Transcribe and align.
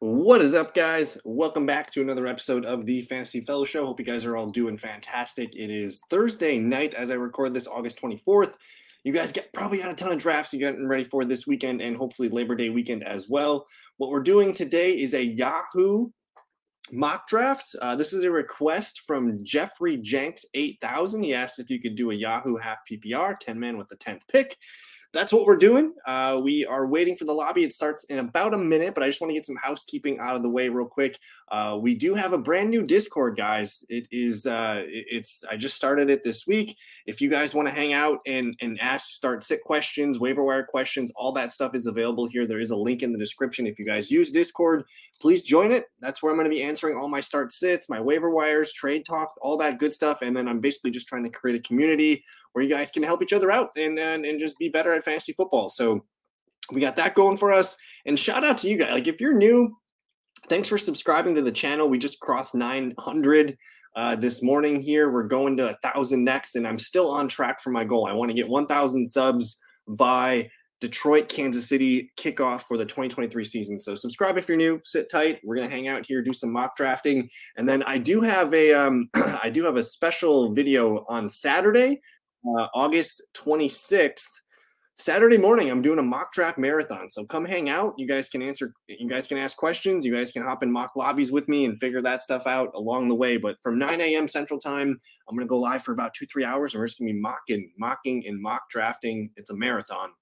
What 0.00 0.42
is 0.42 0.52
up, 0.52 0.74
guys? 0.74 1.16
Welcome 1.24 1.64
back 1.64 1.90
to 1.92 2.02
another 2.02 2.26
episode 2.26 2.66
of 2.66 2.84
the 2.84 3.00
Fantasy 3.00 3.40
Fellowship. 3.40 3.82
Hope 3.82 3.98
you 3.98 4.04
guys 4.04 4.26
are 4.26 4.36
all 4.36 4.46
doing 4.46 4.76
fantastic. 4.76 5.56
It 5.56 5.70
is 5.70 6.02
Thursday 6.10 6.58
night 6.58 6.92
as 6.92 7.10
I 7.10 7.14
record 7.14 7.54
this, 7.54 7.66
August 7.66 7.98
24th. 8.02 8.56
You 9.04 9.14
guys 9.14 9.32
get 9.32 9.54
probably 9.54 9.78
got 9.78 9.90
a 9.90 9.94
ton 9.94 10.12
of 10.12 10.18
drafts 10.18 10.52
you 10.52 10.58
getting 10.58 10.86
ready 10.86 11.04
for 11.04 11.24
this 11.24 11.46
weekend 11.46 11.80
and 11.80 11.96
hopefully 11.96 12.28
Labor 12.28 12.54
Day 12.54 12.68
weekend 12.68 13.04
as 13.04 13.30
well. 13.30 13.66
What 13.96 14.10
we're 14.10 14.20
doing 14.20 14.52
today 14.52 14.90
is 14.90 15.14
a 15.14 15.24
Yahoo 15.24 16.08
mock 16.92 17.26
draft. 17.26 17.74
Uh, 17.80 17.96
this 17.96 18.12
is 18.12 18.22
a 18.22 18.30
request 18.30 19.00
from 19.06 19.38
Jeffrey 19.42 19.96
Jenks 19.96 20.44
8000. 20.52 21.22
He 21.22 21.32
asked 21.32 21.58
if 21.58 21.70
you 21.70 21.80
could 21.80 21.94
do 21.94 22.10
a 22.10 22.14
Yahoo 22.14 22.58
half 22.58 22.80
PPR, 22.90 23.38
10 23.40 23.58
man 23.58 23.78
with 23.78 23.88
the 23.88 23.96
10th 23.96 24.28
pick 24.30 24.58
that's 25.16 25.32
what 25.32 25.46
we're 25.46 25.56
doing. 25.56 25.94
Uh, 26.06 26.40
we 26.42 26.66
are 26.66 26.86
waiting 26.86 27.16
for 27.16 27.24
the 27.24 27.32
lobby. 27.32 27.64
It 27.64 27.72
starts 27.72 28.04
in 28.04 28.18
about 28.18 28.54
a 28.54 28.58
minute, 28.58 28.94
but 28.94 29.02
I 29.02 29.06
just 29.06 29.20
want 29.20 29.30
to 29.30 29.34
get 29.34 29.46
some 29.46 29.56
housekeeping 29.56 30.18
out 30.20 30.36
of 30.36 30.42
the 30.42 30.50
way 30.50 30.68
real 30.68 30.86
quick. 30.86 31.18
Uh, 31.50 31.78
we 31.80 31.94
do 31.94 32.14
have 32.14 32.32
a 32.32 32.38
brand 32.38 32.70
new 32.70 32.82
Discord, 32.82 33.36
guys. 33.36 33.84
It 33.88 34.06
is 34.10 34.46
uh, 34.46 34.84
it's 34.86 35.44
I 35.50 35.56
just 35.56 35.76
started 35.76 36.10
it 36.10 36.22
this 36.22 36.46
week. 36.46 36.76
If 37.06 37.20
you 37.20 37.30
guys 37.30 37.54
want 37.54 37.68
to 37.68 37.74
hang 37.74 37.92
out 37.92 38.18
and 38.26 38.54
and 38.60 38.78
ask, 38.80 39.10
start 39.10 39.42
sit 39.42 39.62
questions, 39.64 40.18
waiver 40.18 40.44
wire 40.44 40.64
questions, 40.64 41.10
all 41.16 41.32
that 41.32 41.52
stuff 41.52 41.74
is 41.74 41.86
available 41.86 42.26
here. 42.26 42.46
There 42.46 42.60
is 42.60 42.70
a 42.70 42.76
link 42.76 43.02
in 43.02 43.12
the 43.12 43.18
description. 43.18 43.66
If 43.66 43.78
you 43.78 43.86
guys 43.86 44.10
use 44.10 44.30
Discord, 44.30 44.84
please 45.20 45.42
join 45.42 45.72
it. 45.72 45.86
That's 46.00 46.22
where 46.22 46.30
I'm 46.30 46.36
going 46.36 46.50
to 46.50 46.54
be 46.54 46.62
answering 46.62 46.96
all 46.96 47.08
my 47.08 47.20
start 47.20 47.52
sits, 47.52 47.88
my 47.88 48.00
waiver 48.00 48.30
wires, 48.30 48.72
trade 48.72 49.06
talks, 49.06 49.34
all 49.40 49.56
that 49.58 49.78
good 49.78 49.94
stuff. 49.94 50.22
And 50.22 50.36
then 50.36 50.46
I'm 50.46 50.60
basically 50.60 50.90
just 50.90 51.08
trying 51.08 51.24
to 51.24 51.30
create 51.30 51.58
a 51.58 51.62
community 51.62 52.22
where 52.56 52.64
you 52.64 52.70
guys 52.70 52.90
can 52.90 53.02
help 53.02 53.22
each 53.22 53.34
other 53.34 53.50
out 53.50 53.68
and, 53.76 53.98
and, 53.98 54.24
and 54.24 54.40
just 54.40 54.58
be 54.58 54.70
better 54.70 54.94
at 54.94 55.04
fantasy 55.04 55.34
football. 55.34 55.68
So 55.68 56.06
we 56.72 56.80
got 56.80 56.96
that 56.96 57.12
going 57.12 57.36
for 57.36 57.52
us. 57.52 57.76
And 58.06 58.18
shout 58.18 58.44
out 58.44 58.56
to 58.58 58.68
you 58.70 58.78
guys. 58.78 58.92
Like 58.92 59.06
if 59.06 59.20
you're 59.20 59.34
new, 59.34 59.76
thanks 60.48 60.66
for 60.66 60.78
subscribing 60.78 61.34
to 61.34 61.42
the 61.42 61.52
channel. 61.52 61.86
We 61.86 61.98
just 61.98 62.18
crossed 62.18 62.54
900 62.54 63.58
uh, 63.94 64.16
this 64.16 64.42
morning 64.42 64.80
here. 64.80 65.10
We're 65.10 65.24
going 65.28 65.58
to 65.58 65.68
a 65.68 65.76
thousand 65.82 66.24
next, 66.24 66.56
and 66.56 66.66
I'm 66.66 66.78
still 66.78 67.10
on 67.10 67.28
track 67.28 67.60
for 67.60 67.68
my 67.68 67.84
goal. 67.84 68.06
I 68.06 68.14
want 68.14 68.30
to 68.30 68.34
get 68.34 68.48
1,000 68.48 69.06
subs 69.06 69.60
by 69.86 70.48
Detroit, 70.80 71.28
Kansas 71.28 71.68
City 71.68 72.10
kickoff 72.18 72.62
for 72.62 72.78
the 72.78 72.86
2023 72.86 73.44
season. 73.44 73.80
So 73.80 73.94
subscribe 73.94 74.38
if 74.38 74.48
you're 74.48 74.56
new. 74.56 74.80
Sit 74.84 75.10
tight. 75.10 75.40
We're 75.42 75.56
gonna 75.56 75.68
hang 75.68 75.88
out 75.88 76.04
here, 76.06 76.22
do 76.22 76.34
some 76.34 76.52
mock 76.52 76.76
drafting, 76.76 77.28
and 77.56 77.66
then 77.66 77.82
I 77.84 77.96
do 77.98 78.20
have 78.20 78.52
a 78.52 78.74
um, 78.74 79.08
I 79.14 79.48
do 79.48 79.64
have 79.64 79.76
a 79.76 79.82
special 79.82 80.52
video 80.52 81.04
on 81.08 81.30
Saturday 81.30 82.00
uh, 82.58 82.68
August 82.74 83.22
26th. 83.34 84.40
Saturday 84.98 85.36
morning, 85.36 85.70
I'm 85.70 85.82
doing 85.82 85.98
a 85.98 86.02
mock 86.02 86.32
draft 86.32 86.56
marathon. 86.56 87.10
So 87.10 87.26
come 87.26 87.44
hang 87.44 87.68
out. 87.68 87.92
You 87.98 88.08
guys 88.08 88.30
can 88.30 88.40
answer, 88.40 88.72
you 88.88 89.06
guys 89.06 89.26
can 89.26 89.36
ask 89.36 89.54
questions. 89.54 90.06
You 90.06 90.14
guys 90.14 90.32
can 90.32 90.42
hop 90.42 90.62
in 90.62 90.72
mock 90.72 90.96
lobbies 90.96 91.30
with 91.30 91.48
me 91.48 91.66
and 91.66 91.78
figure 91.78 92.00
that 92.00 92.22
stuff 92.22 92.46
out 92.46 92.70
along 92.74 93.08
the 93.08 93.14
way. 93.14 93.36
But 93.36 93.58
from 93.62 93.78
9 93.78 94.00
a.m. 94.00 94.26
Central 94.26 94.58
Time, 94.58 94.98
I'm 95.28 95.36
going 95.36 95.46
to 95.46 95.50
go 95.50 95.58
live 95.58 95.82
for 95.82 95.92
about 95.92 96.14
two, 96.14 96.24
three 96.24 96.44
hours. 96.44 96.72
And 96.72 96.80
we're 96.80 96.86
just 96.86 96.98
going 96.98 97.08
to 97.08 97.12
be 97.12 97.20
mocking, 97.20 97.70
mocking, 97.78 98.26
and 98.26 98.40
mock 98.40 98.70
drafting. 98.70 99.30
It's 99.36 99.50
a 99.50 99.56
marathon. 99.56 100.12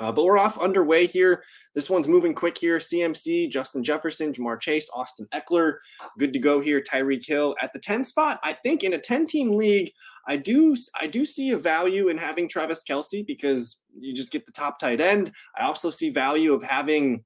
Uh, 0.00 0.10
but 0.10 0.24
we're 0.24 0.38
off 0.38 0.58
underway 0.58 1.06
here. 1.06 1.44
This 1.74 1.90
one's 1.90 2.08
moving 2.08 2.34
quick 2.34 2.56
here. 2.58 2.78
CMC, 2.78 3.50
Justin 3.50 3.82
Jefferson, 3.82 4.32
Ja'Marr 4.32 4.60
Chase, 4.60 4.88
Austin 4.94 5.26
Ekeler, 5.32 5.74
good 6.18 6.32
to 6.32 6.38
go 6.38 6.60
here. 6.60 6.80
Tyreek 6.80 7.26
Hill 7.26 7.54
at 7.60 7.72
the 7.72 7.78
10 7.78 8.04
spot. 8.04 8.40
I 8.42 8.52
think 8.52 8.82
in 8.82 8.94
a 8.94 8.98
10 8.98 9.26
team 9.26 9.56
league, 9.56 9.92
I 10.26 10.36
do 10.36 10.76
I 11.00 11.06
do 11.06 11.24
see 11.24 11.50
a 11.50 11.56
value 11.56 12.08
in 12.08 12.18
having 12.18 12.48
Travis 12.48 12.82
Kelce 12.88 13.26
because 13.26 13.80
you 13.96 14.14
just 14.14 14.30
get 14.30 14.46
the 14.46 14.52
top 14.52 14.78
tight 14.78 15.00
end. 15.00 15.32
I 15.56 15.64
also 15.64 15.90
see 15.90 16.10
value 16.10 16.52
of 16.52 16.62
having 16.62 17.24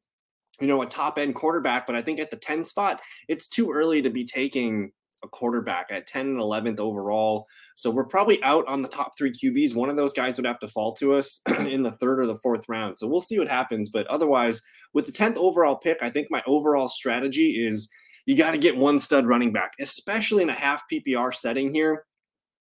you 0.61 0.67
know 0.67 0.83
a 0.83 0.87
top 0.87 1.19
end 1.19 1.35
quarterback, 1.35 1.87
but 1.87 1.97
I 1.97 2.03
think 2.03 2.21
at 2.21 2.31
the 2.31 2.37
10 2.37 2.65
spot, 2.65 3.01
it's 3.29 3.49
too 3.49 3.71
early 3.71 4.03
to 4.03 4.11
be 4.11 4.25
taking 4.25 4.93
a 5.25 5.29
quarterback 5.29 5.87
at 5.91 6.07
10 6.07 6.27
and 6.27 6.41
11th 6.41 6.81
overall. 6.81 7.47
So 7.77 7.91
we're 7.91 8.07
probably 8.07 8.43
out 8.43 8.67
on 8.69 8.83
the 8.83 8.89
top 8.89 9.17
three 9.17 9.33
QBs. 9.33 9.75
One 9.75 9.91
of 9.91 9.97
those 9.97 10.13
guys 10.13 10.37
would 10.37 10.47
have 10.47 10.59
to 10.61 10.69
fall 10.69 10.93
to 10.95 11.15
us 11.15 11.41
in 11.59 11.83
the 11.83 11.93
third 11.93 12.21
or 12.21 12.27
the 12.27 12.37
fourth 12.37 12.65
round. 12.69 12.99
So 12.99 13.07
we'll 13.07 13.21
see 13.21 13.39
what 13.39 13.49
happens. 13.49 13.91
But 13.91 14.07
otherwise, 14.07 14.63
with 14.95 15.07
the 15.07 15.13
10th 15.13 15.37
overall 15.37 15.77
pick, 15.77 15.99
I 16.03 16.11
think 16.11 16.29
my 16.31 16.43
overall 16.47 16.89
strategy 16.89 17.65
is 17.65 17.91
you 18.27 18.37
got 18.37 18.53
to 18.53 18.59
get 18.59 18.77
one 18.77 18.99
stud 18.99 19.27
running 19.27 19.53
back, 19.53 19.73
especially 19.81 20.43
in 20.43 20.51
a 20.51 20.55
half 20.55 20.83
PPR 20.93 21.35
setting 21.35 21.73
here. 21.73 22.05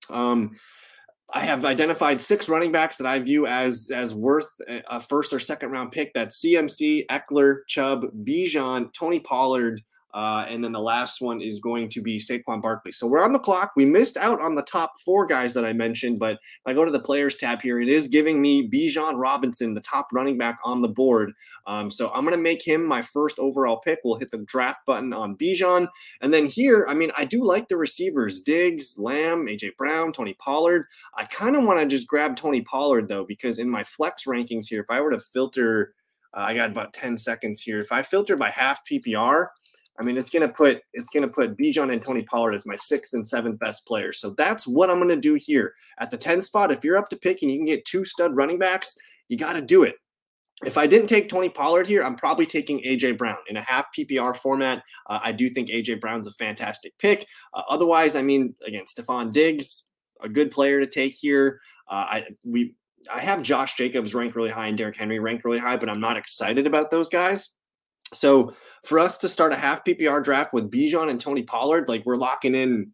Um, 0.10 0.56
I 1.34 1.42
have 1.42 1.66
identified 1.66 2.22
six 2.22 2.48
running 2.48 2.72
backs 2.72 2.98
that 2.98 3.08
I 3.08 3.20
view 3.20 3.48
as 3.48 3.92
as 3.94 4.14
worth 4.14 4.48
a 4.68 5.02
first 5.02 5.34
or 5.34 5.40
second 5.40 5.72
round 5.72 5.92
pick. 5.92 6.14
That's 6.14 6.42
CMC, 6.42 7.06
Ekeler, 7.08 7.60
Chubb, 7.68 8.06
Bijan, 8.24 8.94
Tony 8.94 9.20
Pollard, 9.20 9.82
uh, 10.18 10.48
and 10.50 10.64
then 10.64 10.72
the 10.72 10.82
last 10.82 11.22
one 11.22 11.40
is 11.40 11.60
going 11.60 11.88
to 11.88 12.02
be 12.02 12.18
Saquon 12.18 12.60
Barkley. 12.60 12.92
So 12.92 13.06
we're 13.06 13.24
on 13.24 13.34
the 13.34 13.40
clock. 13.40 13.74
We 13.76 13.86
missed 13.86 14.18
out 14.18 14.42
on 14.42 14.56
the 14.56 14.64
top 14.64 14.94
four 15.06 15.28
guys 15.28 15.54
that 15.54 15.64
I 15.64 15.74
mentioned, 15.74 16.18
but 16.18 16.34
if 16.34 16.62
I 16.66 16.74
go 16.74 16.84
to 16.84 16.90
the 16.90 17.00
players 17.00 17.36
tab 17.36 17.62
here, 17.62 17.80
it 17.80 17.88
is 17.88 18.08
giving 18.08 18.42
me 18.42 18.68
Bijan 18.68 19.14
Robinson, 19.16 19.76
the 19.76 19.82
top 19.82 20.08
running 20.12 20.36
back 20.36 20.58
on 20.66 20.82
the 20.82 20.88
board. 20.88 21.34
Um, 21.68 21.92
so 21.92 22.10
I'm 22.10 22.24
going 22.24 22.36
to 22.36 22.42
make 22.42 22.66
him 22.66 22.84
my 22.84 23.00
first 23.00 23.38
overall 23.38 23.78
pick. 23.78 24.00
We'll 24.04 24.18
hit 24.18 24.32
the 24.32 24.40
draft 24.40 24.80
button 24.88 25.14
on 25.14 25.38
Bijan. 25.38 25.88
And 26.22 26.34
then 26.34 26.48
here, 26.48 26.88
I 26.90 26.96
mean, 26.96 27.12
I 27.16 27.24
do 27.24 27.44
like 27.44 27.68
the 27.68 27.78
receivers 27.78 28.42
Diggs, 28.42 28.96
Lamb, 28.98 29.46
AJ 29.46 29.78
Brown, 29.78 30.12
Tony 30.12 30.34
Pollard. 30.40 30.88
I 31.16 31.26
kind 31.26 31.56
of 31.56 31.64
want 31.64 31.80
to 31.80 31.86
just 31.86 32.08
grab 32.08 32.36
Tony 32.36 32.64
Pollard, 32.64 33.08
though, 33.08 33.24
because 33.24 33.60
in 33.60 33.70
my 33.70 33.84
flex 33.84 34.24
rankings 34.26 34.66
here, 34.66 34.82
if 34.82 34.90
I 34.90 35.00
were 35.00 35.12
to 35.12 35.20
filter, 35.20 35.94
uh, 36.34 36.40
I 36.40 36.56
got 36.56 36.72
about 36.72 36.94
10 36.94 37.20
seconds 37.20 37.62
here. 37.62 37.78
If 37.78 37.92
I 37.92 38.02
filter 38.02 38.36
by 38.36 38.50
half 38.50 38.82
PPR, 38.84 39.50
I 40.00 40.04
mean, 40.04 40.18
it's 40.18 40.30
gonna 40.30 40.50
put 40.50 40.82
it's 40.94 41.10
gonna 41.10 41.28
put 41.28 41.58
Bijan 41.58 41.92
and 41.92 42.04
Tony 42.04 42.22
Pollard 42.22 42.54
as 42.54 42.66
my 42.66 42.76
sixth 42.76 43.14
and 43.14 43.26
seventh 43.26 43.60
best 43.60 43.86
players. 43.86 44.20
So 44.20 44.32
that's 44.32 44.68
what 44.68 44.90
I'm 44.90 45.00
gonna 45.00 45.16
do 45.16 45.34
here 45.34 45.74
at 46.00 46.12
the 46.12 46.18
10 46.18 46.42
spot. 46.42 46.72
If 46.72 46.84
you're 46.84 46.98
up 46.98 47.10
to 47.10 47.18
pick 47.18 47.42
and 47.42 47.52
you 47.52 47.58
can 47.58 47.66
get 47.66 47.86
two 47.86 48.06
stud 48.06 48.36
running 48.36 48.60
backs, 48.60 48.96
you 49.30 49.38
got 49.38 49.54
to 49.54 49.62
do 49.62 49.84
it. 49.84 49.96
If 50.66 50.78
I 50.78 50.88
didn't 50.88 51.08
take 51.08 51.30
Tony 51.30 51.50
Pollard 51.50 51.86
here, 51.86 52.02
I'm 52.02 52.16
probably 52.16 52.48
taking 52.48 52.80
AJ 52.80 53.18
Brown 53.18 53.38
in 53.48 53.58
a 53.58 53.62
half 53.62 53.86
PPR 53.96 54.36
format. 54.36 54.82
Uh, 55.06 55.20
I 55.24 55.32
do 55.32 55.50
think 55.50 55.70
AJ 55.70 56.02
Brown's 56.02 56.28
a 56.28 56.32
fantastic 56.32 56.98
pick. 56.98 57.28
Uh, 57.54 57.62
otherwise, 57.70 58.16
I 58.16 58.24
mean, 58.24 58.56
again, 58.66 58.86
Stefon 58.86 59.32
Diggs, 59.32 59.84
a 60.22 60.30
good 60.30 60.50
player 60.50 60.80
to 60.80 60.88
take 60.88 61.14
here. 61.14 61.62
Uh, 61.88 62.06
I 62.10 62.24
we 62.44 62.74
I 63.14 63.20
have 63.20 63.44
Josh 63.44 63.76
Jacobs 63.76 64.16
ranked 64.16 64.36
really 64.36 64.50
high 64.50 64.68
and 64.68 64.78
Derrick 64.78 64.96
Henry 64.96 65.20
ranked 65.20 65.46
really 65.46 65.60
high, 65.60 65.78
but 65.78 65.90
I'm 65.90 66.02
not 66.02 66.18
excited 66.18 66.66
about 66.66 66.90
those 66.90 67.10
guys. 67.10 67.50
So 68.14 68.52
for 68.86 69.00
us 69.00 69.18
to 69.20 69.30
start 69.30 69.54
a 69.54 69.58
half 69.58 69.84
PPR 69.84 70.24
draft 70.24 70.54
with 70.54 70.72
Bijan 70.72 71.10
and 71.10 71.20
Tony 71.20 71.44
Pollard, 71.44 71.90
like 71.90 72.06
we're 72.06 72.16
locking 72.16 72.56
in 72.56 72.92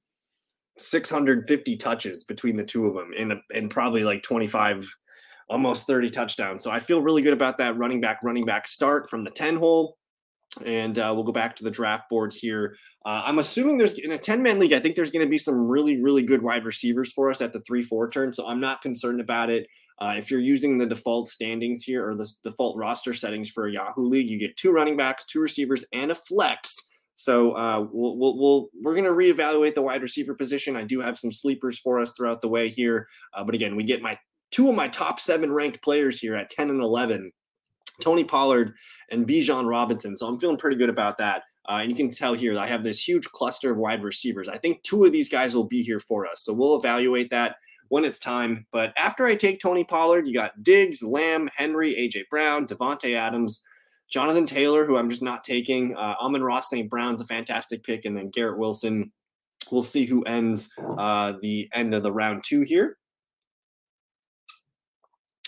650 0.78 1.78
touches 1.78 2.24
between 2.24 2.56
the 2.56 2.64
two 2.64 2.88
of 2.88 2.96
them 2.96 3.12
and, 3.18 3.34
and 3.54 3.70
probably 3.70 4.04
like 4.04 4.24
25, 4.24 4.88
almost 5.50 5.88
30 5.88 6.10
touchdowns. 6.10 6.64
So 6.64 6.72
I 6.72 6.80
feel 6.80 7.02
really 7.02 7.22
good 7.22 7.34
about 7.34 7.58
that 7.58 7.78
running 7.78 8.02
back, 8.02 8.24
running 8.24 8.46
back 8.46 8.68
start 8.68 9.10
from 9.10 9.24
the 9.24 9.32
10 9.32 9.58
hole. 9.58 9.98
And 10.66 11.00
uh, 11.00 11.12
we'll 11.16 11.24
go 11.24 11.32
back 11.32 11.56
to 11.56 11.64
the 11.64 11.72
draft 11.72 12.10
board 12.12 12.32
here. 12.32 12.76
Uh, 13.06 13.24
I'm 13.26 13.40
assuming 13.40 13.78
there's 13.78 13.98
in 13.98 14.12
a 14.12 14.20
10 14.20 14.44
man 14.44 14.60
league, 14.60 14.74
I 14.74 14.80
think 14.80 14.96
there's 14.96 15.10
going 15.10 15.26
to 15.26 15.30
be 15.30 15.40
some 15.40 15.68
really, 15.68 16.00
really 16.02 16.22
good 16.22 16.44
wide 16.44 16.64
receivers 16.64 17.12
for 17.12 17.32
us 17.32 17.42
at 17.42 17.54
the 17.54 17.62
3 17.62 17.82
4 17.82 18.10
turn. 18.12 18.34
So 18.34 18.48
I'm 18.48 18.60
not 18.60 18.84
concerned 18.84 19.20
about 19.20 19.50
it. 19.50 19.68
Uh, 20.00 20.16
if 20.18 20.32
you're 20.32 20.40
using 20.40 20.78
the 20.78 20.86
default 20.86 21.28
standings 21.28 21.84
here 21.84 22.08
or 22.08 22.16
the 22.16 22.30
default 22.44 22.78
roster 22.78 23.14
settings 23.14 23.50
for 23.50 23.68
a 23.68 23.72
Yahoo 23.72 24.08
League, 24.08 24.30
you 24.30 24.40
get 24.40 24.58
two 24.58 24.72
running 24.72 24.98
backs, 24.98 25.26
two 25.26 25.40
receivers, 25.40 25.86
and 25.94 26.12
a 26.12 26.16
flex. 26.16 26.78
So 27.16 27.52
uh, 27.52 27.86
we'll, 27.92 28.18
we'll, 28.18 28.38
we'll 28.38 28.70
we're 28.82 28.96
going 28.96 29.06
to 29.06 29.12
reevaluate 29.12 29.76
the 29.76 29.82
wide 29.82 30.02
receiver 30.02 30.34
position. 30.34 30.76
I 30.76 30.84
do 30.84 31.00
have 31.00 31.18
some 31.20 31.32
sleepers 31.32 31.80
for 31.80 32.00
us 32.00 32.14
throughout 32.14 32.42
the 32.42 32.50
way 32.50 32.70
here, 32.70 33.08
uh, 33.34 33.44
but 33.44 33.56
again, 33.56 33.76
we 33.76 33.84
get 33.84 34.02
my 34.02 34.18
two 34.52 34.70
of 34.70 34.76
my 34.76 34.88
top 34.88 35.20
seven 35.20 35.52
ranked 35.52 35.82
players 35.82 36.20
here 36.20 36.36
at 36.36 36.50
10 36.50 36.70
and 36.70 36.82
11. 36.82 37.32
Tony 38.02 38.24
Pollard 38.24 38.74
and 39.12 39.28
Bijan 39.28 39.70
Robinson. 39.70 40.18
So 40.18 40.28
I'm 40.28 40.40
feeling 40.40 40.58
pretty 40.58 40.78
good 40.78 40.90
about 40.90 41.18
that. 41.20 41.44
Uh, 41.70 41.80
and 41.82 41.90
you 41.90 41.96
can 41.96 42.12
tell 42.12 42.34
here 42.34 42.58
I 42.58 42.68
have 42.68 42.84
this 42.84 43.08
huge 43.08 43.26
cluster 43.32 43.72
of 43.72 43.78
wide 43.78 44.04
receivers. 44.04 44.50
I 44.50 44.58
think 44.58 44.84
two 44.84 45.06
of 45.06 45.12
these 45.12 45.30
guys 45.30 45.56
will 45.56 45.68
be 45.68 45.82
here 45.84 46.00
for 46.00 46.26
us. 46.26 46.44
So 46.44 46.54
we'll 46.54 46.78
evaluate 46.78 47.30
that 47.30 47.56
when 47.94 48.06
it's 48.06 48.18
time. 48.18 48.66
But 48.72 48.92
after 48.98 49.28
I 49.28 49.36
take 49.36 49.60
Tony 49.60 49.84
Pollard, 49.84 50.28
you 50.28 50.34
got 50.34 50.64
Diggs, 50.64 51.04
Lamb, 51.04 51.48
Henry, 51.56 51.94
AJ 51.94 52.28
Brown, 52.28 52.66
Davante 52.66 53.16
Adams, 53.16 53.62
Jonathan 54.10 54.48
Taylor, 54.48 54.84
who 54.84 54.98
I'm 54.98 55.12
just 55.12 55.22
not 55.22 55.44
taking. 55.44 55.96
Uh, 55.96 56.16
Amon-Ra 56.20 56.62
St. 56.62 56.90
Brown's 56.90 57.22
a 57.22 57.26
fantastic 57.26 57.84
pick, 57.84 58.06
and 58.06 58.18
then 58.18 58.30
Garrett 58.30 58.58
Wilson. 58.58 59.12
We'll 59.72 59.84
see 59.84 60.06
who 60.06 60.24
ends 60.24 60.72
uh, 60.98 61.34
the 61.44 61.70
end 61.72 61.94
of 61.94 62.02
the 62.02 62.12
round 62.12 62.44
two 62.44 62.62
here. 62.62 62.98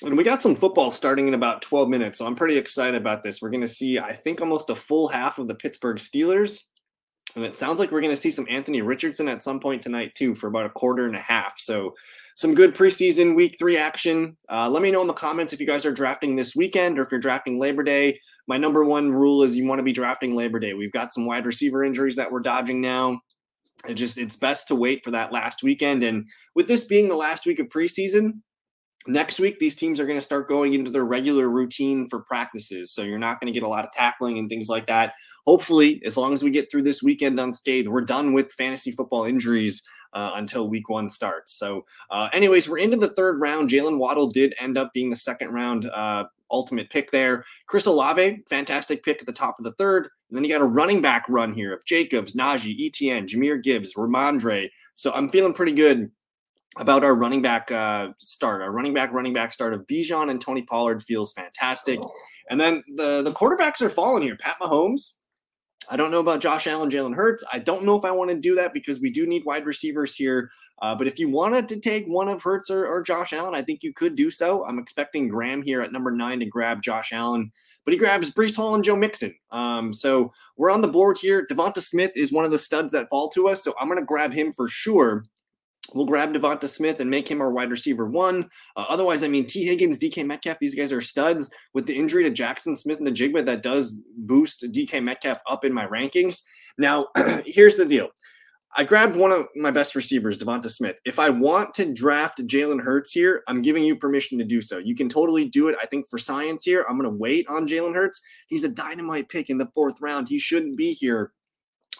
And 0.04 0.16
we 0.16 0.24
got 0.24 0.44
some 0.44 0.56
football 0.56 0.92
starting 0.92 1.28
in 1.28 1.34
about 1.34 1.64
12 1.64 1.90
minutes, 1.90 2.20
so 2.20 2.28
I'm 2.28 2.36
pretty 2.36 2.58
excited 2.58 3.02
about 3.02 3.24
this. 3.24 3.42
We're 3.42 3.50
going 3.50 3.62
to 3.62 3.68
see, 3.68 3.98
I 3.98 4.14
think, 4.14 4.40
almost 4.40 4.70
a 4.70 4.76
full 4.76 5.08
half 5.08 5.40
of 5.40 5.48
the 5.48 5.56
Pittsburgh 5.56 5.98
Steelers. 5.98 6.62
And 7.36 7.46
it 7.46 7.58
sounds 7.58 7.80
like 7.80 7.92
we're 7.92 8.02
going 8.02 8.16
to 8.16 8.22
see 8.22 8.32
some 8.32 8.48
Anthony 8.50 8.82
Richardson 8.82 9.28
at 9.28 9.44
some 9.44 9.60
point 9.60 9.82
tonight, 9.82 10.16
too, 10.16 10.36
for 10.36 10.48
about 10.48 10.66
a 10.66 10.70
quarter 10.70 11.06
and 11.06 11.16
a 11.16 11.20
half. 11.20 11.60
So, 11.60 11.96
some 12.36 12.54
good 12.54 12.76
preseason 12.76 13.34
week 13.34 13.56
three 13.58 13.78
action. 13.78 14.36
Uh, 14.50 14.70
let 14.70 14.82
me 14.82 14.92
know 14.92 15.02
in 15.02 15.08
the 15.08 15.14
comments 15.14 15.54
if 15.54 15.62
you 15.62 15.66
guys 15.66 15.86
are 15.86 15.94
drafting 15.94 16.36
this 16.36 16.54
weekend 16.54 17.00
or 17.00 17.02
if 17.02 17.10
you're 17.10 17.20
drafting 17.20 17.58
Labor 17.58 17.82
Day. 17.82 18.20
My 18.48 18.58
number 18.58 18.84
one 18.84 19.10
rule 19.10 19.42
is 19.42 19.58
you 19.58 19.66
want 19.66 19.80
to 19.80 19.84
be 19.84 19.94
drafting 19.94 20.36
Labor 20.36 20.60
Day. 20.60 20.74
We've 20.74 20.92
got 20.92 21.14
some 21.14 21.26
wide 21.26 21.46
receiver 21.46 21.84
injuries 21.84 22.18
that 22.18 22.30
we're 22.30 22.42
dodging 22.42 22.82
now. 22.82 23.22
It 23.88 23.94
just 23.94 24.18
it's 24.18 24.36
best 24.36 24.68
to 24.68 24.76
wait 24.76 25.04
for 25.04 25.12
that 25.12 25.32
last 25.32 25.64
weekend. 25.64 26.04
And 26.04 26.28
with 26.56 26.68
this 26.68 26.84
being 26.84 27.08
the 27.08 27.16
last 27.16 27.46
week 27.46 27.60
of 27.60 27.68
preseason, 27.68 28.42
next 29.08 29.40
week 29.40 29.60
these 29.60 29.76
teams 29.76 30.00
are 30.00 30.06
going 30.06 30.18
to 30.18 30.22
start 30.22 30.48
going 30.48 30.74
into 30.74 30.92
their 30.92 31.06
regular 31.06 31.50
routine 31.50 32.10
for 32.10 32.20
practices. 32.20 32.92
So 32.92 33.04
you're 33.04 33.20
not 33.20 33.40
going 33.40 33.52
to 33.52 33.58
get 33.58 33.66
a 33.66 33.70
lot 33.70 33.86
of 33.86 33.92
tackling 33.92 34.38
and 34.38 34.50
things 34.50 34.70
like 34.70 34.88
that. 34.88 35.14
Hopefully 35.46 36.02
as 36.06 36.18
long 36.18 36.34
as 36.34 36.44
we 36.44 36.50
get 36.50 36.72
through 36.72 36.84
this 36.84 37.04
weekend 37.04 37.40
unscathed 37.40 37.88
we're 37.88 38.02
done 38.02 38.34
with 38.34 38.52
fantasy 38.54 38.92
football 38.92 39.26
injuries 39.26 39.84
uh, 40.14 40.34
until 40.36 40.70
week 40.70 40.90
one 40.90 41.10
starts. 41.10 41.54
So 41.54 41.86
uh, 42.10 42.30
anyways 42.34 42.70
we're 42.70 42.80
into 42.80 42.98
the 42.98 43.10
third 43.10 43.40
round. 43.40 43.70
Jaylen 43.70 43.98
Waddle 43.98 44.30
did 44.30 44.56
end 44.60 44.78
up 44.78 44.94
being 44.94 45.10
the 45.10 45.16
second 45.16 45.50
round 45.50 45.86
uh, 45.86 46.26
ultimate 46.52 46.90
pick 46.90 47.12
there. 47.12 47.44
Chris 47.68 47.86
Olave 47.86 48.44
fantastic 48.50 49.04
pick 49.04 49.20
at 49.20 49.26
the 49.26 49.34
top 49.34 49.60
of 49.60 49.66
the 49.66 49.74
third. 49.74 50.10
And 50.30 50.38
then 50.38 50.44
you 50.44 50.52
got 50.52 50.62
a 50.62 50.66
running 50.66 51.02
back 51.02 51.26
run 51.30 51.54
here 51.54 51.74
of 51.74 51.86
jacobs 51.86 52.34
najee 52.34 52.90
etn 52.90 53.28
jahmyr 53.28 53.62
gibbs 53.62 53.94
Rhamondre. 53.94 54.70
So 54.96 55.12
i'm 55.14 55.30
feeling 55.30 55.54
pretty 55.54 55.74
good 55.74 56.12
about 56.78 57.04
our 57.04 57.16
running 57.16 57.42
back 57.42 57.72
uh, 57.72 58.10
start. 58.20 58.62
Our 58.62 58.72
running 58.72 58.94
back, 58.94 59.12
running 59.14 59.34
back 59.34 59.54
start 59.54 59.74
of 59.74 59.86
Bijan 59.88 60.30
and 60.30 60.42
Tony 60.42 60.64
Pollard 60.64 61.02
feels 61.02 61.32
fantastic. 61.34 62.00
And 62.50 62.60
then 62.60 62.84
the 62.96 63.22
the 63.22 63.32
quarterbacks 63.32 63.82
are 63.82 63.90
falling 63.90 64.24
here. 64.24 64.36
Pat 64.36 64.58
Mahomes. 64.62 65.14
I 65.90 65.98
don't 65.98 66.10
know 66.10 66.20
about 66.20 66.42
Josh 66.42 66.66
Allen, 66.66 66.90
Jalen 66.90 67.16
Hurts. 67.16 67.44
I 67.54 67.60
don't 67.60 67.86
know 67.86 67.96
if 67.96 68.06
I 68.06 68.12
want 68.12 68.32
to 68.32 68.36
do 68.36 68.56
that 68.56 68.74
because 68.74 69.00
we 69.00 69.12
do 69.12 69.28
need 69.28 69.46
wide 69.46 69.68
receivers 69.68 70.16
here. 70.16 70.50
Uh, 70.82 70.96
but 70.96 71.06
if 71.06 71.20
you 71.20 71.30
wanted 71.30 71.68
to 71.70 71.80
take 71.80 72.06
one 72.08 72.28
of 72.28 72.42
Hurts 72.42 72.72
or, 72.72 72.88
or 72.88 73.04
Josh 73.04 73.34
Allen, 73.34 73.54
I 73.54 73.62
think 73.62 73.84
you 73.84 73.94
could 73.94 74.16
do 74.16 74.32
so. 74.32 74.66
I'm 74.66 74.80
expecting 74.80 75.28
Graham 75.28 75.62
here 75.62 75.82
at 75.82 75.92
number 75.92 76.12
nine 76.12 76.40
to 76.40 76.46
grab 76.46 76.82
Josh 76.82 77.14
Allen, 77.14 77.52
but 77.84 77.94
he 77.94 78.00
grabs 78.00 78.34
Breece 78.34 78.56
Hall 78.56 78.74
and 78.74 78.84
Joe 78.84 78.96
Mixon. 78.96 79.36
Um, 79.52 79.94
so 79.94 80.32
we're 80.58 80.72
on 80.72 80.82
the 80.82 80.88
board 80.88 81.20
here. 81.20 81.46
Devonta 81.46 81.82
Smith 81.82 82.12
is 82.16 82.32
one 82.32 82.46
of 82.46 82.52
the 82.52 82.60
studs 82.60 82.92
that 82.94 83.10
fall 83.10 83.30
to 83.30 83.48
us, 83.48 83.64
so 83.64 83.74
I'm 83.80 83.88
going 83.88 84.00
to 84.00 84.06
grab 84.06 84.34
him 84.34 84.54
for 84.54 84.68
sure. 84.68 85.26
We'll 85.94 86.06
grab 86.06 86.34
Devonta 86.34 86.68
Smith 86.68 87.00
and 87.00 87.10
make 87.10 87.30
him 87.30 87.42
our 87.42 87.52
wide 87.52 87.70
receiver 87.70 88.08
one. 88.08 88.50
Uh, 88.76 88.86
otherwise, 88.90 89.24
I 89.24 89.28
mean, 89.28 89.46
Tee 89.46 89.66
Higgins, 89.66 90.00
DK 90.00 90.26
Metcalf, 90.26 90.58
these 90.60 90.76
guys 90.76 90.92
are 90.92 91.02
studs. 91.02 91.52
With 91.74 91.86
the 91.86 91.96
injury 91.96 92.24
to 92.24 92.32
Jaxon 92.32 92.78
Smith-Njigba, 92.78 93.46
that 93.46 93.62
does 93.62 94.02
boost 94.18 94.66
DK 94.72 95.04
Metcalf 95.04 95.40
up 95.50 95.64
in 95.64 95.74
my 95.74 95.86
rankings. 95.86 96.42
Now, 96.78 97.08
here's 97.46 97.76
the 97.76 97.86
deal. 97.86 98.10
I 98.78 98.84
grabbed 98.84 99.16
one 99.16 99.32
of 99.32 99.48
my 99.56 99.72
best 99.72 99.96
receivers, 99.96 100.38
Devonta 100.38 100.70
Smith. 100.70 101.00
If 101.06 101.18
I 101.18 101.30
want 101.30 101.74
to 101.76 101.94
draft 101.94 102.46
Jalen 102.46 102.84
Hurts 102.84 103.14
here, 103.14 103.42
I'm 103.48 103.62
giving 103.62 103.86
you 103.86 103.96
permission 103.96 104.38
to 104.40 104.44
do 104.44 104.62
so. 104.62 104.80
You 104.80 104.96
can 104.96 105.08
totally 105.08 105.48
do 105.48 105.70
it. 105.70 105.78
I 105.82 105.86
think 105.86 106.10
for 106.10 106.18
science 106.18 106.66
here, 106.66 106.86
I'm 106.90 107.00
going 107.00 107.10
to 107.10 107.18
wait 107.18 107.48
on 107.48 107.68
Jalen 107.68 107.96
Hurts. 107.96 108.20
He's 108.48 108.66
a 108.66 108.70
dynamite 108.70 109.30
pick 109.30 109.50
in 109.50 109.58
the 109.58 109.68
fourth 109.68 109.96
round. 110.02 110.28
He 110.28 110.40
shouldn't 110.40 110.76
be 110.76 110.92
here. 110.92 111.32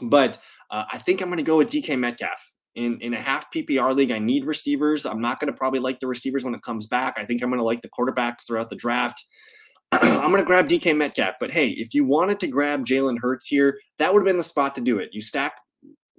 But 0.02 0.38
uh, 0.70 0.84
I 0.92 0.98
think 0.98 1.22
I'm 1.22 1.30
going 1.30 1.38
to 1.38 1.44
go 1.44 1.58
with 1.58 1.70
DK 1.70 1.98
Metcalf 1.98 2.55
in 2.76 3.00
in 3.00 3.14
a 3.14 3.20
half 3.20 3.52
PPR 3.52 3.96
league, 3.96 4.12
I 4.12 4.20
need 4.20 4.46
receivers. 4.46 5.06
I'm 5.06 5.22
not 5.22 5.40
going 5.40 5.52
to 5.52 5.58
probably 5.58 5.80
like 5.80 6.00
the 6.00 6.08
receivers 6.08 6.44
when 6.44 6.54
it 6.54 6.62
comes 6.62 6.86
back. 6.86 7.16
I 7.18 7.26
think 7.26 7.42
I'm 7.42 7.50
going 7.50 7.60
to 7.60 7.66
like 7.66 7.82
the 7.82 7.90
quarterbacks 7.90 8.46
throughout 8.48 8.70
the 8.70 8.76
draft. 8.76 9.24
I'm 9.92 10.32
going 10.32 10.42
to 10.42 10.46
grab 10.46 10.68
DK 10.68 10.96
Metcalf. 10.96 11.36
But 11.40 11.52
hey, 11.52 11.70
if 11.70 11.94
you 11.94 12.06
wanted 12.06 12.40
to 12.42 12.48
grab 12.48 12.86
Jalen 12.86 13.18
Hurts 13.22 13.48
here, 13.48 13.80
that 13.98 14.14
would 14.14 14.20
have 14.20 14.26
been 14.26 14.38
the 14.38 14.44
spot 14.44 14.76
to 14.76 14.82
do 14.82 15.00
it. 15.00 15.10
You 15.14 15.22
stack 15.22 15.54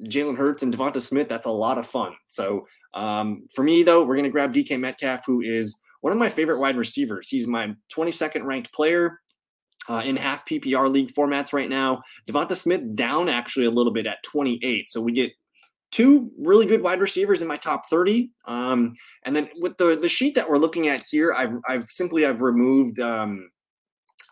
Jalen 0.05 0.38
Hurts 0.38 0.62
and 0.62 0.75
Devonta 0.75 1.00
Smith. 1.00 1.29
That's 1.29 1.47
a 1.47 1.50
lot 1.50 1.79
of 1.79 1.87
fun. 1.87 2.14
So 2.26 2.67
um, 2.94 3.47
for 3.55 3.62
me, 3.62 3.82
though, 3.82 4.05
we're 4.05 4.17
going 4.17 4.25
to 4.25 4.31
grab 4.31 4.52
DK 4.52 4.81
Metcalf, 4.81 5.25
who 5.26 5.41
is 5.41 5.79
one 6.00 6.12
of 6.12 6.19
my 6.19 6.29
favorite 6.29 6.59
wide 6.59 6.76
receivers. 6.76 7.29
He's 7.29 7.47
my 7.47 7.75
22nd 7.94 8.44
ranked 8.44 8.73
player. 8.73 9.20
Uh, 9.88 10.02
in 10.05 10.17
half 10.17 10.44
PPR 10.47 10.91
league 10.91 11.14
formats 11.14 11.52
right 11.52 11.69
now. 11.69 12.02
Devonta 12.29 12.56
Smith 12.56 12.97
down 12.97 13.29
actually 13.29 13.67
a 13.67 13.70
little 13.70 13.93
bit 13.93 14.05
at 14.05 14.20
28. 14.25 14.91
So 14.91 15.00
we 15.00 15.12
get 15.12 15.31
two 15.97 16.31
really 16.39 16.67
good 16.67 16.83
wide 16.83 17.01
receivers 17.01 17.41
in 17.41 17.49
my 17.49 17.57
top 17.57 17.89
30. 17.89 18.31
Um, 18.45 18.93
and 19.25 19.35
then 19.35 19.49
with 19.61 19.79
the 19.79 19.97
the 19.97 20.11
sheet 20.11 20.35
that 20.35 20.49
we're 20.49 20.59
looking 20.59 20.89
at 20.89 21.03
here, 21.11 21.33
I've 21.33 21.55
I've 21.67 21.87
simply 21.89 22.27
I've 22.27 22.43
removed 22.43 23.01
um, 23.01 23.49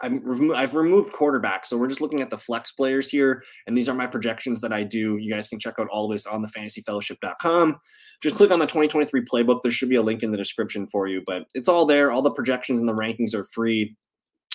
I've, 0.03 0.13
remo- 0.23 0.55
I've 0.55 0.75
removed 0.75 1.13
quarterback. 1.13 1.65
So 1.65 1.79
we're 1.79 1.89
just 1.89 2.03
looking 2.03 2.21
at 2.21 2.29
the 2.29 2.37
flex 2.37 2.73
players 2.73 3.09
here. 3.09 3.43
And 3.67 3.77
these 3.77 3.89
are 3.89 3.95
my 3.95 4.07
projections 4.07 4.61
that 4.61 4.73
I 4.73 4.83
do. 4.83 5.17
You 5.17 5.33
guys 5.33 5.49
can 5.49 5.59
check 5.59 5.79
out 5.79 5.89
all 5.89 6.09
this 6.09 6.27
on 6.27 6.43
the 6.43 6.49
fantasyfellowship.com. 6.49 7.79
Just 8.21 8.37
click 8.37 8.51
on 8.51 8.59
the 8.59 8.67
2023 8.67 9.25
playbook. 9.25 9.63
There 9.63 9.73
should 9.73 9.89
be 9.89 9.97
a 9.97 10.03
link 10.03 10.23
in 10.23 10.31
the 10.31 10.37
description 10.37 10.87
for 10.89 11.07
you, 11.07 11.23
but 11.27 11.45
it's 11.55 11.69
all 11.69 11.87
there. 11.87 12.11
All 12.11 12.23
the 12.23 12.31
projections 12.31 12.81
and 12.81 12.89
the 12.89 12.95
rankings 12.95 13.35
are 13.35 13.45
free 13.45 13.97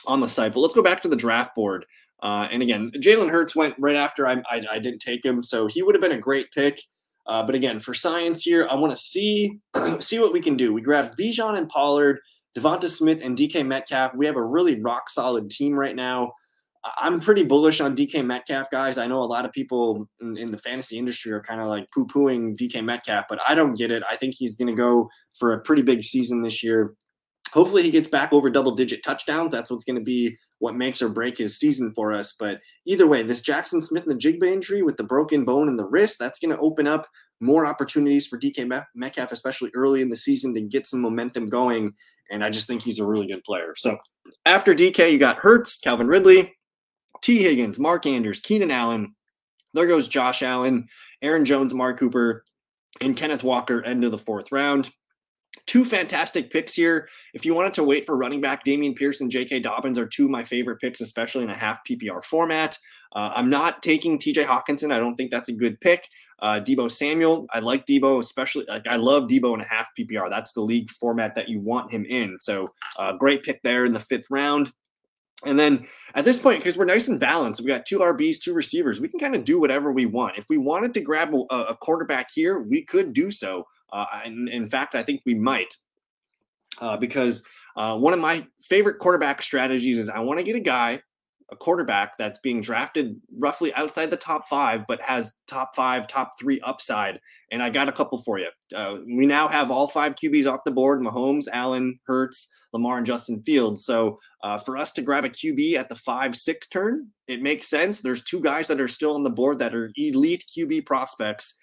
on 0.05 0.19
the 0.19 0.29
site. 0.29 0.53
But 0.53 0.59
let's 0.59 0.75
go 0.75 0.83
back 0.83 1.01
to 1.01 1.07
the 1.07 1.15
draft 1.15 1.55
board. 1.55 1.85
Uh, 2.21 2.47
and 2.51 2.61
again, 2.61 2.91
Jalen 2.97 3.31
Hurts 3.31 3.55
went 3.55 3.75
right 3.79 3.95
after 3.95 4.27
I, 4.27 4.43
I, 4.49 4.61
I, 4.71 4.79
didn't 4.79 4.99
take 4.99 5.23
him, 5.23 5.41
so 5.41 5.67
he 5.67 5.81
would 5.81 5.95
have 5.95 6.01
been 6.01 6.11
a 6.11 6.17
great 6.17 6.51
pick. 6.51 6.81
Uh, 7.27 7.45
but 7.45 7.55
again, 7.55 7.79
for 7.79 7.93
science 7.93 8.43
here, 8.43 8.67
I 8.69 8.75
want 8.75 8.91
to 8.91 8.97
see 8.97 9.59
see 9.99 10.19
what 10.19 10.33
we 10.33 10.41
can 10.41 10.57
do. 10.57 10.73
We 10.73 10.81
grab 10.81 11.15
Bijan 11.15 11.57
and 11.57 11.69
Pollard, 11.69 12.19
Devonta 12.57 12.89
Smith, 12.89 13.19
and 13.23 13.37
DK 13.37 13.65
Metcalf. 13.65 14.13
We 14.15 14.25
have 14.25 14.35
a 14.35 14.45
really 14.45 14.81
rock 14.81 15.09
solid 15.09 15.49
team 15.49 15.73
right 15.73 15.95
now. 15.95 16.31
I'm 16.97 17.19
pretty 17.19 17.43
bullish 17.43 17.81
on 17.81 17.95
DK 17.95 18.25
Metcalf, 18.25 18.69
guys. 18.71 18.97
I 18.97 19.05
know 19.05 19.21
a 19.21 19.25
lot 19.25 19.43
of 19.43 19.51
people 19.51 20.07
in, 20.21 20.37
in 20.37 20.51
the 20.51 20.57
fantasy 20.57 20.97
industry 20.97 21.31
are 21.33 21.41
kind 21.41 21.59
of 21.59 21.67
like 21.67 21.87
poo 21.93 22.07
pooing 22.07 22.55
DK 22.55 22.83
Metcalf, 22.83 23.25
but 23.27 23.39
I 23.47 23.53
don't 23.53 23.77
get 23.77 23.91
it. 23.91 24.01
I 24.09 24.15
think 24.15 24.35
he's 24.37 24.55
going 24.55 24.69
to 24.69 24.81
go 24.81 25.09
for 25.37 25.51
a 25.51 25.59
pretty 25.61 25.81
big 25.81 26.03
season 26.03 26.41
this 26.41 26.63
year 26.63 26.93
hopefully 27.53 27.83
he 27.83 27.91
gets 27.91 28.07
back 28.07 28.33
over 28.33 28.49
double 28.49 28.71
digit 28.71 29.03
touchdowns. 29.03 29.51
That's 29.51 29.69
what's 29.69 29.83
going 29.83 29.97
to 29.97 30.03
be 30.03 30.35
what 30.59 30.75
makes 30.75 31.01
or 31.01 31.09
break 31.09 31.37
his 31.37 31.57
season 31.57 31.93
for 31.95 32.13
us. 32.13 32.33
But 32.37 32.59
either 32.85 33.07
way, 33.07 33.23
this 33.23 33.41
Jaxon 33.41 33.81
Smith-Njigba 33.81 34.43
injury 34.43 34.81
with 34.81 34.97
the 34.97 35.03
broken 35.03 35.45
bone 35.45 35.67
in 35.67 35.77
the 35.77 35.87
wrist, 35.87 36.17
that's 36.19 36.39
going 36.39 36.51
to 36.51 36.61
open 36.61 36.87
up 36.87 37.07
more 37.41 37.65
opportunities 37.65 38.27
for 38.27 38.37
DK 38.37 38.83
Metcalf, 38.95 39.31
especially 39.31 39.71
early 39.73 40.01
in 40.01 40.09
the 40.09 40.17
season 40.17 40.53
to 40.53 40.61
get 40.61 40.85
some 40.85 41.01
momentum 41.01 41.47
going. 41.47 41.93
And 42.29 42.43
I 42.43 42.49
just 42.49 42.67
think 42.67 42.81
he's 42.81 42.99
a 42.99 43.07
really 43.07 43.27
good 43.27 43.43
player. 43.43 43.73
So 43.77 43.97
after 44.45 44.75
DK, 44.75 45.11
you 45.11 45.17
got 45.17 45.37
Hurts, 45.37 45.77
Calvin 45.77 46.07
Ridley, 46.07 46.53
Tee 47.21 47.41
Higgins, 47.41 47.79
Mark 47.79 48.05
Andrews, 48.05 48.41
Keenan 48.41 48.71
Allen. 48.71 49.15
There 49.73 49.87
goes 49.87 50.07
Josh 50.07 50.43
Allen, 50.43 50.87
Aaron 51.21 51.45
Jones, 51.45 51.73
Mark 51.73 51.99
Cooper, 51.99 52.43
and 53.01 53.15
Kenneth 53.15 53.43
Walker, 53.43 53.83
end 53.83 54.03
of 54.03 54.11
the 54.11 54.17
fourth 54.17 54.51
round 54.51 54.89
two 55.69 55.85
fantastic 55.85 56.49
picks 56.49 56.73
here. 56.73 57.07
If 57.35 57.45
you 57.45 57.53
wanted 57.53 57.75
to 57.75 57.83
wait 57.83 58.03
for 58.03 58.17
running 58.17 58.41
back, 58.41 58.65
Dameon 58.65 58.95
Pierce 58.95 59.21
and 59.21 59.29
J.K. 59.29 59.59
Dobbins 59.59 59.99
are 59.99 60.07
two 60.07 60.25
of 60.25 60.31
my 60.31 60.43
favorite 60.43 60.81
picks, 60.81 60.99
especially 60.99 61.43
in 61.43 61.51
a 61.51 61.55
half 61.55 61.81
PPR 61.87 62.23
format. 62.23 62.75
Uh, 63.13 63.33
I'm 63.35 63.51
not 63.51 63.83
taking 63.83 64.17
TJ 64.17 64.45
Hockenson. 64.45 64.91
I 64.91 64.97
don't 64.97 65.15
think 65.15 65.29
that's 65.29 65.49
a 65.49 65.53
good 65.53 65.79
pick. 65.79 66.07
Uh, 66.39 66.59
Deebo 66.59 66.89
Samuel, 66.89 67.45
I 67.53 67.59
like 67.59 67.85
Deebo, 67.85 68.19
especially. 68.19 68.65
Like 68.67 68.87
I 68.87 68.95
love 68.95 69.25
Deebo 69.25 69.53
in 69.53 69.61
a 69.61 69.65
half 69.65 69.89
PPR. 69.97 70.27
That's 70.27 70.53
the 70.53 70.61
league 70.61 70.89
format 70.89 71.35
that 71.35 71.49
you 71.49 71.59
want 71.59 71.91
him 71.91 72.03
in. 72.05 72.37
So, 72.39 72.67
uh, 72.97 73.13
great 73.13 73.43
pick 73.43 73.61
there 73.61 73.85
in 73.85 73.93
the 73.93 73.99
fifth 73.99 74.25
round. 74.31 74.71
And 75.45 75.59
then 75.59 75.85
at 76.15 76.25
this 76.25 76.39
point, 76.39 76.59
because 76.59 76.77
we're 76.77 76.85
nice 76.85 77.07
and 77.07 77.19
balanced, 77.19 77.61
we 77.61 77.67
got 77.67 77.85
two 77.85 77.99
RBs, 77.99 78.39
two 78.39 78.55
receivers. 78.55 78.99
We 78.99 79.07
can 79.07 79.19
kind 79.19 79.35
of 79.35 79.43
do 79.43 79.59
whatever 79.59 79.91
we 79.91 80.07
want. 80.07 80.37
If 80.37 80.47
we 80.49 80.57
wanted 80.57 80.95
to 80.95 81.01
grab 81.01 81.31
a, 81.33 81.55
a 81.55 81.77
quarterback 81.77 82.29
here, 82.33 82.59
we 82.59 82.83
could 82.83 83.13
do 83.13 83.29
so. 83.29 83.65
Uh, 83.91 84.05
and 84.25 84.49
in 84.49 84.67
fact, 84.67 84.95
I 84.95 85.03
think 85.03 85.21
we 85.25 85.33
might, 85.33 85.75
uh, 86.79 86.97
because 86.97 87.43
uh, 87.75 87.97
one 87.97 88.13
of 88.13 88.19
my 88.19 88.45
favorite 88.61 88.99
quarterback 88.99 89.41
strategies 89.41 89.97
is 89.97 90.09
I 90.09 90.19
want 90.19 90.39
to 90.39 90.43
get 90.43 90.55
a 90.55 90.61
guy, 90.61 91.01
a 91.51 91.55
quarterback 91.55 92.17
that's 92.17 92.39
being 92.39 92.61
drafted 92.61 93.19
roughly 93.37 93.73
outside 93.73 94.11
the 94.11 94.17
top 94.17 94.47
five, 94.47 94.85
but 94.87 95.01
has 95.01 95.35
top 95.47 95.75
five, 95.75 96.07
top 96.07 96.33
three 96.39 96.59
upside. 96.61 97.19
And 97.51 97.63
I 97.63 97.69
got 97.69 97.89
a 97.89 97.91
couple 97.91 98.21
for 98.21 98.37
you. 98.37 98.49
Uh, 98.75 98.97
we 99.05 99.25
now 99.25 99.47
have 99.47 99.71
all 99.71 99.87
five 99.87 100.15
QBs 100.15 100.51
off 100.51 100.63
the 100.65 100.71
board: 100.71 101.01
Mahomes, 101.01 101.47
Allen, 101.51 101.99
Hurts. 102.05 102.51
Lamar 102.73 102.97
and 102.97 103.05
Justin 103.05 103.41
Fields. 103.41 103.85
So 103.85 104.19
uh, 104.43 104.57
for 104.57 104.77
us 104.77 104.91
to 104.93 105.01
grab 105.01 105.25
a 105.25 105.29
QB 105.29 105.73
at 105.75 105.89
the 105.89 105.95
five 105.95 106.35
six 106.35 106.67
turn, 106.67 107.07
it 107.27 107.41
makes 107.41 107.67
sense. 107.67 108.01
There's 108.01 108.23
two 108.23 108.41
guys 108.41 108.67
that 108.67 108.81
are 108.81 108.87
still 108.87 109.15
on 109.15 109.23
the 109.23 109.29
board 109.29 109.59
that 109.59 109.75
are 109.75 109.91
elite 109.95 110.45
QB 110.47 110.85
prospects. 110.85 111.55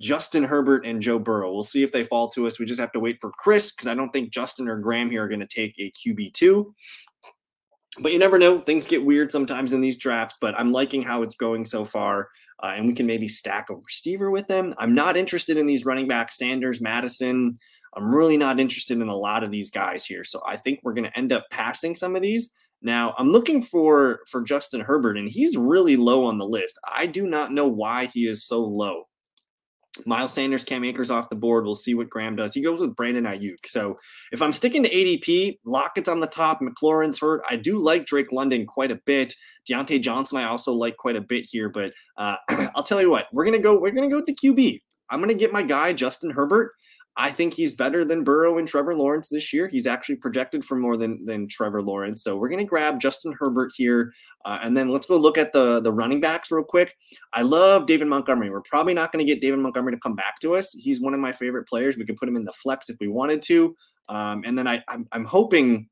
Justin 0.00 0.44
Herbert 0.44 0.86
and 0.86 1.02
Joe 1.02 1.18
Burrow. 1.18 1.52
We'll 1.52 1.62
see 1.62 1.82
if 1.82 1.92
they 1.92 2.04
fall 2.04 2.28
to 2.30 2.46
us. 2.46 2.58
We 2.58 2.66
just 2.66 2.80
have 2.80 2.92
to 2.92 3.00
wait 3.00 3.18
for 3.20 3.30
Chris 3.32 3.72
because 3.72 3.88
I 3.88 3.94
don't 3.94 4.10
think 4.10 4.30
Justin 4.30 4.68
or 4.68 4.78
Graham 4.78 5.10
here 5.10 5.24
are 5.24 5.28
going 5.28 5.40
to 5.40 5.46
take 5.46 5.74
a 5.78 5.90
QB2. 5.90 6.64
But 8.00 8.12
you 8.12 8.18
never 8.18 8.38
know. 8.38 8.60
Things 8.60 8.86
get 8.86 9.04
weird 9.04 9.32
sometimes 9.32 9.72
in 9.72 9.80
these 9.80 9.96
drafts, 9.96 10.38
but 10.40 10.58
I'm 10.58 10.72
liking 10.72 11.02
how 11.02 11.22
it's 11.22 11.34
going 11.34 11.64
so 11.64 11.84
far. 11.84 12.28
Uh, 12.62 12.74
and 12.76 12.86
we 12.86 12.92
can 12.92 13.06
maybe 13.06 13.28
stack 13.28 13.70
a 13.70 13.74
receiver 13.74 14.30
with 14.30 14.46
them. 14.46 14.74
I'm 14.78 14.94
not 14.94 15.16
interested 15.16 15.56
in 15.56 15.66
these 15.66 15.84
running 15.84 16.08
backs, 16.08 16.38
Sanders, 16.38 16.80
Madison. 16.80 17.58
I'm 17.96 18.14
really 18.14 18.36
not 18.36 18.60
interested 18.60 19.00
in 19.00 19.08
a 19.08 19.16
lot 19.16 19.42
of 19.42 19.50
these 19.50 19.70
guys 19.70 20.04
here. 20.04 20.22
So 20.22 20.40
I 20.46 20.56
think 20.56 20.80
we're 20.82 20.94
going 20.94 21.08
to 21.08 21.18
end 21.18 21.32
up 21.32 21.46
passing 21.50 21.94
some 21.94 22.14
of 22.14 22.22
these 22.22 22.52
Now 22.82 23.14
I'm 23.18 23.32
looking 23.32 23.62
for 23.62 24.20
for 24.28 24.42
Justin 24.42 24.80
Herbert, 24.80 25.16
and 25.18 25.28
he's 25.28 25.56
really 25.56 25.96
low 25.96 26.24
on 26.24 26.38
the 26.38 26.46
list. 26.46 26.78
I 26.86 27.06
do 27.06 27.26
not 27.26 27.52
know 27.52 27.66
why 27.66 28.06
he 28.06 28.26
is 28.28 28.46
so 28.46 28.60
low. 28.60 29.08
Miles 30.06 30.32
Sanders, 30.32 30.64
Cam 30.64 30.84
Akers 30.84 31.10
off 31.10 31.30
the 31.30 31.36
board. 31.36 31.64
We'll 31.64 31.74
see 31.74 31.94
what 31.94 32.10
Graham 32.10 32.36
does. 32.36 32.54
He 32.54 32.62
goes 32.62 32.80
with 32.80 32.96
Brandon 32.96 33.24
Aiyuk. 33.24 33.66
So 33.66 33.96
if 34.32 34.42
I'm 34.42 34.52
sticking 34.52 34.82
to 34.82 34.90
ADP, 34.90 35.58
Lockett's 35.64 36.08
on 36.08 36.20
the 36.20 36.26
top. 36.26 36.60
McLaurin's 36.60 37.18
hurt. 37.20 37.42
I 37.48 37.56
do 37.56 37.78
like 37.78 38.06
Drake 38.06 38.32
London 38.32 38.66
quite 38.66 38.90
a 38.90 39.00
bit. 39.04 39.34
Diontae 39.68 40.00
Johnson, 40.00 40.38
I 40.38 40.44
also 40.44 40.72
like 40.72 40.96
quite 40.96 41.16
a 41.16 41.20
bit 41.20 41.46
here. 41.50 41.68
But 41.68 41.92
uh, 42.16 42.36
I'll 42.74 42.82
tell 42.82 43.00
you 43.00 43.10
what, 43.10 43.26
we're 43.32 43.44
gonna 43.44 43.58
go. 43.58 43.78
We're 43.78 43.92
gonna 43.92 44.08
go 44.08 44.16
with 44.16 44.26
the 44.26 44.34
QB. 44.34 44.78
I'm 45.10 45.20
gonna 45.20 45.34
get 45.34 45.52
my 45.52 45.62
guy 45.62 45.92
Justin 45.92 46.30
Herbert. 46.30 46.72
I 47.20 47.30
think 47.30 47.52
he's 47.52 47.74
better 47.74 48.04
than 48.04 48.22
Burrow 48.22 48.58
and 48.58 48.68
Trevor 48.68 48.94
Lawrence 48.94 49.28
this 49.28 49.52
year. 49.52 49.66
He's 49.66 49.88
actually 49.88 50.14
projected 50.16 50.64
for 50.64 50.76
more 50.76 50.96
than 50.96 51.26
than 51.26 51.48
Trevor 51.48 51.82
Lawrence. 51.82 52.22
So 52.22 52.36
we're 52.36 52.48
going 52.48 52.60
to 52.60 52.64
grab 52.64 53.00
Justin 53.00 53.34
Herbert 53.38 53.72
here, 53.74 54.12
uh, 54.44 54.60
and 54.62 54.76
then 54.76 54.88
let's 54.88 55.06
go 55.06 55.16
look 55.16 55.36
at 55.36 55.52
the 55.52 55.80
the 55.80 55.92
running 55.92 56.20
backs 56.20 56.52
real 56.52 56.62
quick. 56.62 56.96
I 57.32 57.42
love 57.42 57.86
David 57.86 58.06
Montgomery. 58.06 58.50
We're 58.50 58.62
probably 58.62 58.94
not 58.94 59.10
going 59.10 59.24
to 59.24 59.30
get 59.30 59.42
David 59.42 59.58
Montgomery 59.58 59.94
to 59.94 60.00
come 60.00 60.14
back 60.14 60.38
to 60.42 60.54
us. 60.54 60.72
He's 60.72 61.00
one 61.00 61.12
of 61.12 61.18
my 61.18 61.32
favorite 61.32 61.66
players. 61.66 61.96
We 61.96 62.06
could 62.06 62.16
put 62.16 62.28
him 62.28 62.36
in 62.36 62.44
the 62.44 62.52
flex 62.52 62.88
if 62.88 62.96
we 63.00 63.08
wanted 63.08 63.42
to, 63.42 63.74
um, 64.08 64.44
and 64.46 64.56
then 64.56 64.68
I 64.68 64.82
I'm, 64.86 65.08
I'm 65.10 65.24
hoping 65.24 65.88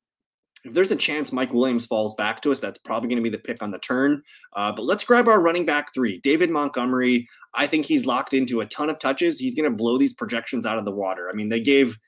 if 0.66 0.74
there's 0.74 0.90
a 0.90 0.96
chance 0.96 1.32
Mike 1.32 1.52
Williams 1.52 1.86
falls 1.86 2.14
back 2.14 2.40
to 2.42 2.52
us, 2.52 2.60
that's 2.60 2.78
probably 2.78 3.08
going 3.08 3.22
to 3.22 3.22
be 3.22 3.34
the 3.34 3.38
pick 3.38 3.62
on 3.62 3.70
the 3.70 3.78
turn. 3.78 4.22
Uh, 4.52 4.72
but 4.72 4.84
let's 4.84 5.04
grab 5.04 5.28
our 5.28 5.40
running 5.40 5.64
back 5.64 5.94
three, 5.94 6.18
David 6.18 6.50
Montgomery. 6.50 7.26
I 7.54 7.66
think 7.66 7.86
he's 7.86 8.06
locked 8.06 8.34
into 8.34 8.60
a 8.60 8.66
ton 8.66 8.90
of 8.90 8.98
touches. 8.98 9.38
He's 9.38 9.54
going 9.54 9.70
to 9.70 9.76
blow 9.76 9.96
these 9.96 10.12
projections 10.12 10.66
out 10.66 10.78
of 10.78 10.84
the 10.84 10.92
water. 10.92 11.30
I 11.32 11.36
mean, 11.36 11.48
they 11.48 11.60
gave 11.60 11.98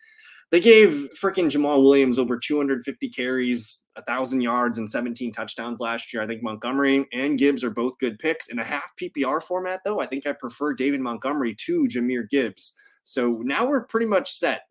they 0.51 0.61
gave 0.61 1.11
freaking 1.21 1.51
Jamaal 1.51 1.83
Williams 1.83 2.19
over 2.19 2.39
250 2.39 3.11
carries, 3.11 3.83
a 3.97 4.03
thousand 4.03 4.41
yards, 4.41 4.79
and 4.79 4.89
17 4.89 5.31
touchdowns 5.31 5.79
last 5.79 6.13
year. 6.13 6.23
I 6.23 6.27
think 6.27 6.43
Montgomery 6.43 7.07
and 7.13 7.39
Gibbs 7.39 7.63
are 7.63 7.71
both 7.71 7.99
good 7.99 8.19
picks 8.19 8.49
in 8.49 8.59
a 8.59 8.65
half 8.65 8.91
PPR 9.01 9.43
format, 9.43 9.81
though. 9.85 10.01
I 10.01 10.07
think 10.07 10.27
I 10.27 10.33
prefer 10.33 10.73
David 10.73 11.03
Montgomery 11.03 11.55
to 11.67 11.87
Jahmyr 11.87 12.29
Gibbs. 12.31 12.73
So 13.05 13.43
now 13.45 13.69
we're 13.69 13.85
pretty 13.85 14.07
much 14.07 14.31
set 14.31 14.63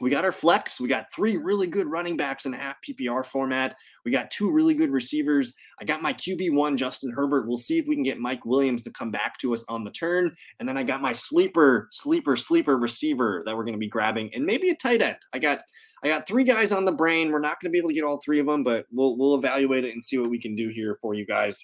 we 0.00 0.10
got 0.10 0.24
our 0.24 0.32
flex. 0.32 0.80
We 0.80 0.88
got 0.88 1.12
three 1.12 1.36
really 1.36 1.66
good 1.66 1.86
running 1.86 2.16
backs 2.16 2.46
in 2.46 2.54
a 2.54 2.56
half 2.56 2.76
PPR 2.86 3.24
format. 3.24 3.74
We 4.04 4.12
got 4.12 4.30
two 4.30 4.50
really 4.50 4.74
good 4.74 4.90
receivers. 4.90 5.52
I 5.80 5.84
got 5.84 6.00
my 6.00 6.12
QB1, 6.12 6.76
Justin 6.76 7.12
Herbert. 7.14 7.48
We'll 7.48 7.58
see 7.58 7.78
if 7.78 7.86
we 7.88 7.96
can 7.96 8.04
get 8.04 8.18
Mike 8.18 8.44
Williams 8.44 8.82
to 8.82 8.92
come 8.92 9.10
back 9.10 9.38
to 9.38 9.52
us 9.52 9.64
on 9.68 9.84
the 9.84 9.90
turn. 9.90 10.34
And 10.58 10.68
then 10.68 10.76
I 10.76 10.84
got 10.84 11.02
my 11.02 11.12
sleeper, 11.12 11.88
sleeper, 11.90 12.36
sleeper 12.36 12.78
receiver 12.78 13.42
that 13.46 13.56
we're 13.56 13.64
going 13.64 13.74
to 13.74 13.80
be 13.80 13.88
grabbing, 13.88 14.32
and 14.34 14.44
maybe 14.44 14.70
a 14.70 14.76
tight 14.76 15.02
end. 15.02 15.16
I 15.32 15.38
got 15.38 15.62
I 16.02 16.08
got 16.08 16.26
three 16.26 16.44
guys 16.44 16.72
on 16.72 16.84
the 16.84 16.92
brain. 16.92 17.30
We're 17.30 17.40
not 17.40 17.60
going 17.60 17.70
to 17.70 17.72
be 17.72 17.78
able 17.78 17.90
to 17.90 17.94
get 17.94 18.04
all 18.04 18.20
three 18.24 18.38
of 18.38 18.46
them, 18.46 18.62
but 18.62 18.86
we'll 18.92 19.18
we'll 19.18 19.34
evaluate 19.34 19.84
it 19.84 19.94
and 19.94 20.04
see 20.04 20.18
what 20.18 20.30
we 20.30 20.40
can 20.40 20.54
do 20.54 20.68
here 20.68 20.96
for 21.02 21.14
you 21.14 21.26
guys. 21.26 21.62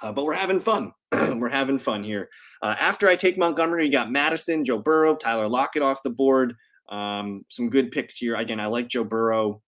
Uh, 0.00 0.12
but 0.12 0.24
we're 0.24 0.34
having 0.34 0.60
fun. 0.60 0.92
we're 1.12 1.48
having 1.48 1.78
fun 1.78 2.04
here. 2.04 2.28
Uh, 2.62 2.76
after 2.78 3.08
I 3.08 3.16
take 3.16 3.36
Montgomery, 3.36 3.86
you 3.86 3.92
got 3.92 4.12
Madison, 4.12 4.64
Joe 4.64 4.78
Burrow, 4.78 5.16
Tyler 5.16 5.48
Lockett 5.48 5.82
off 5.82 6.02
the 6.04 6.10
board. 6.10 6.54
Um, 6.88 7.44
some 7.48 7.68
good 7.68 7.90
picks 7.90 8.16
here. 8.16 8.34
Again, 8.36 8.60
I 8.60 8.66
like 8.66 8.88
Joe 8.88 9.04
Burrow. 9.04 9.62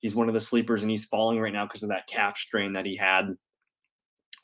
He's 0.00 0.14
one 0.14 0.28
of 0.28 0.34
the 0.34 0.40
sleepers, 0.40 0.82
and 0.82 0.90
he's 0.90 1.06
falling 1.06 1.40
right 1.40 1.52
now 1.52 1.64
because 1.64 1.82
of 1.82 1.88
that 1.88 2.06
calf 2.06 2.36
strain 2.36 2.72
that 2.74 2.86
he 2.86 2.96
had. 2.96 3.34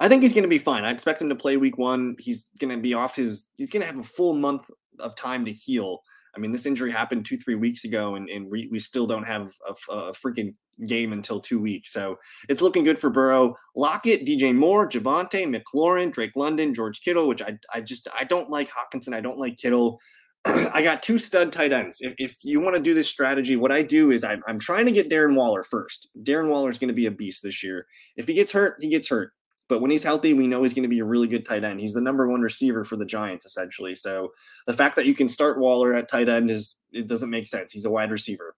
I 0.00 0.09
think 0.09 0.23
he's 0.23 0.33
going 0.33 0.43
to 0.43 0.49
be 0.49 0.59
fine. 0.59 0.85
I 0.85 0.91
expect 0.91 1.23
him 1.23 1.29
to 1.29 1.37
play 1.37 1.57
week 1.57 1.79
one. 1.79 2.17
He's 2.19 2.49
going 2.59 2.75
to 2.75 2.81
be 2.81 2.95
off 2.95 3.17
his. 3.17 3.49
He's 3.57 3.71
going 3.71 3.83
to 3.83 3.87
have 3.87 3.99
a 3.99 4.02
full 4.02 4.35
month 4.35 4.71
of 4.99 5.14
time 5.14 5.45
to 5.45 5.52
heal. 5.52 6.00
I 6.35 6.41
mean, 6.41 6.50
this 6.50 6.67
injury 6.67 6.91
happened 6.91 7.26
two, 7.26 7.37
three 7.37 7.57
weeks 7.57 7.85
ago, 7.85 8.14
and, 8.14 8.29
and 8.31 8.50
we, 8.50 8.69
we 8.73 8.79
still 8.79 9.07
don't 9.07 9.25
have 9.25 9.52
a, 9.69 9.93
a 9.93 10.12
freaking 10.12 10.55
game 10.87 11.12
until 11.12 11.41
two 11.41 11.61
weeks. 11.61 11.93
So 11.93 12.19
it's 12.49 12.62
looking 12.62 12.85
good 12.85 12.99
for 12.99 13.11
Burrow. 13.11 13.55
Lockett, 13.76 14.25
DJ 14.26 14.55
Moore, 14.55 14.88
Javonte, 14.88 15.47
McLaurin, 15.47 16.11
Drake 16.11 16.33
London, 16.35 16.73
George 16.73 17.02
Kittle, 17.02 17.29
which 17.29 17.43
I, 17.43 17.59
I 17.73 17.83
just 17.83 18.09
I 18.19 18.25
don't 18.25 18.49
like 18.49 18.71
Hockenson. 18.71 19.14
I 19.14 19.21
don't 19.21 19.38
like 19.38 19.59
Kittle. 19.59 20.00
I 20.45 20.83
got 20.83 21.03
two 21.03 21.19
stud 21.19 21.53
tight 21.53 21.73
ends. 21.73 22.01
If, 22.01 22.15
if 22.19 22.37
you 22.43 22.61
want 22.61 22.77
to 22.77 22.83
do 22.83 22.95
this 22.95 23.09
strategy, 23.09 23.57
what 23.57 23.73
I 23.73 23.83
do 23.83 24.11
is 24.11 24.25
I'm, 24.25 24.43
I'm 24.47 24.59
trying 24.59 24.87
to 24.87 24.93
get 24.93 25.11
Darren 25.11 25.37
Waller 25.37 25.63
first. 25.63 26.09
Darren 26.23 26.49
Waller 26.49 26.71
is 26.71 26.79
going 26.79 26.89
to 26.89 26.95
be 26.95 27.07
a 27.07 27.11
beast 27.11 27.43
this 27.43 27.63
year. 27.63 27.87
If 28.17 28.27
he 28.27 28.35
gets 28.35 28.53
hurt, 28.53 28.77
he 28.81 28.89
gets 28.89 29.09
hurt. 29.09 29.33
But 29.69 29.81
when 29.81 29.91
he's 29.91 30.03
healthy, 30.03 30.35
we 30.35 30.49
know 30.49 30.63
he's 30.63 30.75
going 30.75 30.83
to 30.83 30.89
be 30.89 30.99
a 30.99 31.05
really 31.05 31.29
good 31.29 31.47
tight 31.47 31.65
end. 31.65 31.81
He's 31.81 31.95
the 31.95 32.01
number 32.01 32.29
one 32.29 32.43
receiver 32.43 32.85
for 32.85 32.97
the 32.97 33.07
Giants, 33.07 33.47
essentially. 33.47 33.95
So 33.95 34.33
the 34.67 34.75
fact 34.75 34.97
that 34.97 35.07
you 35.07 35.15
can 35.15 35.29
start 35.29 35.59
Waller 35.59 35.95
at 35.95 36.09
tight 36.09 36.29
end 36.29 36.51
is 36.51 36.77
it 36.93 37.07
doesn't 37.07 37.31
make 37.31 37.47
sense. 37.47 37.73
He's 37.73 37.85
a 37.85 37.91
wide 37.91 38.11
receiver. 38.11 38.55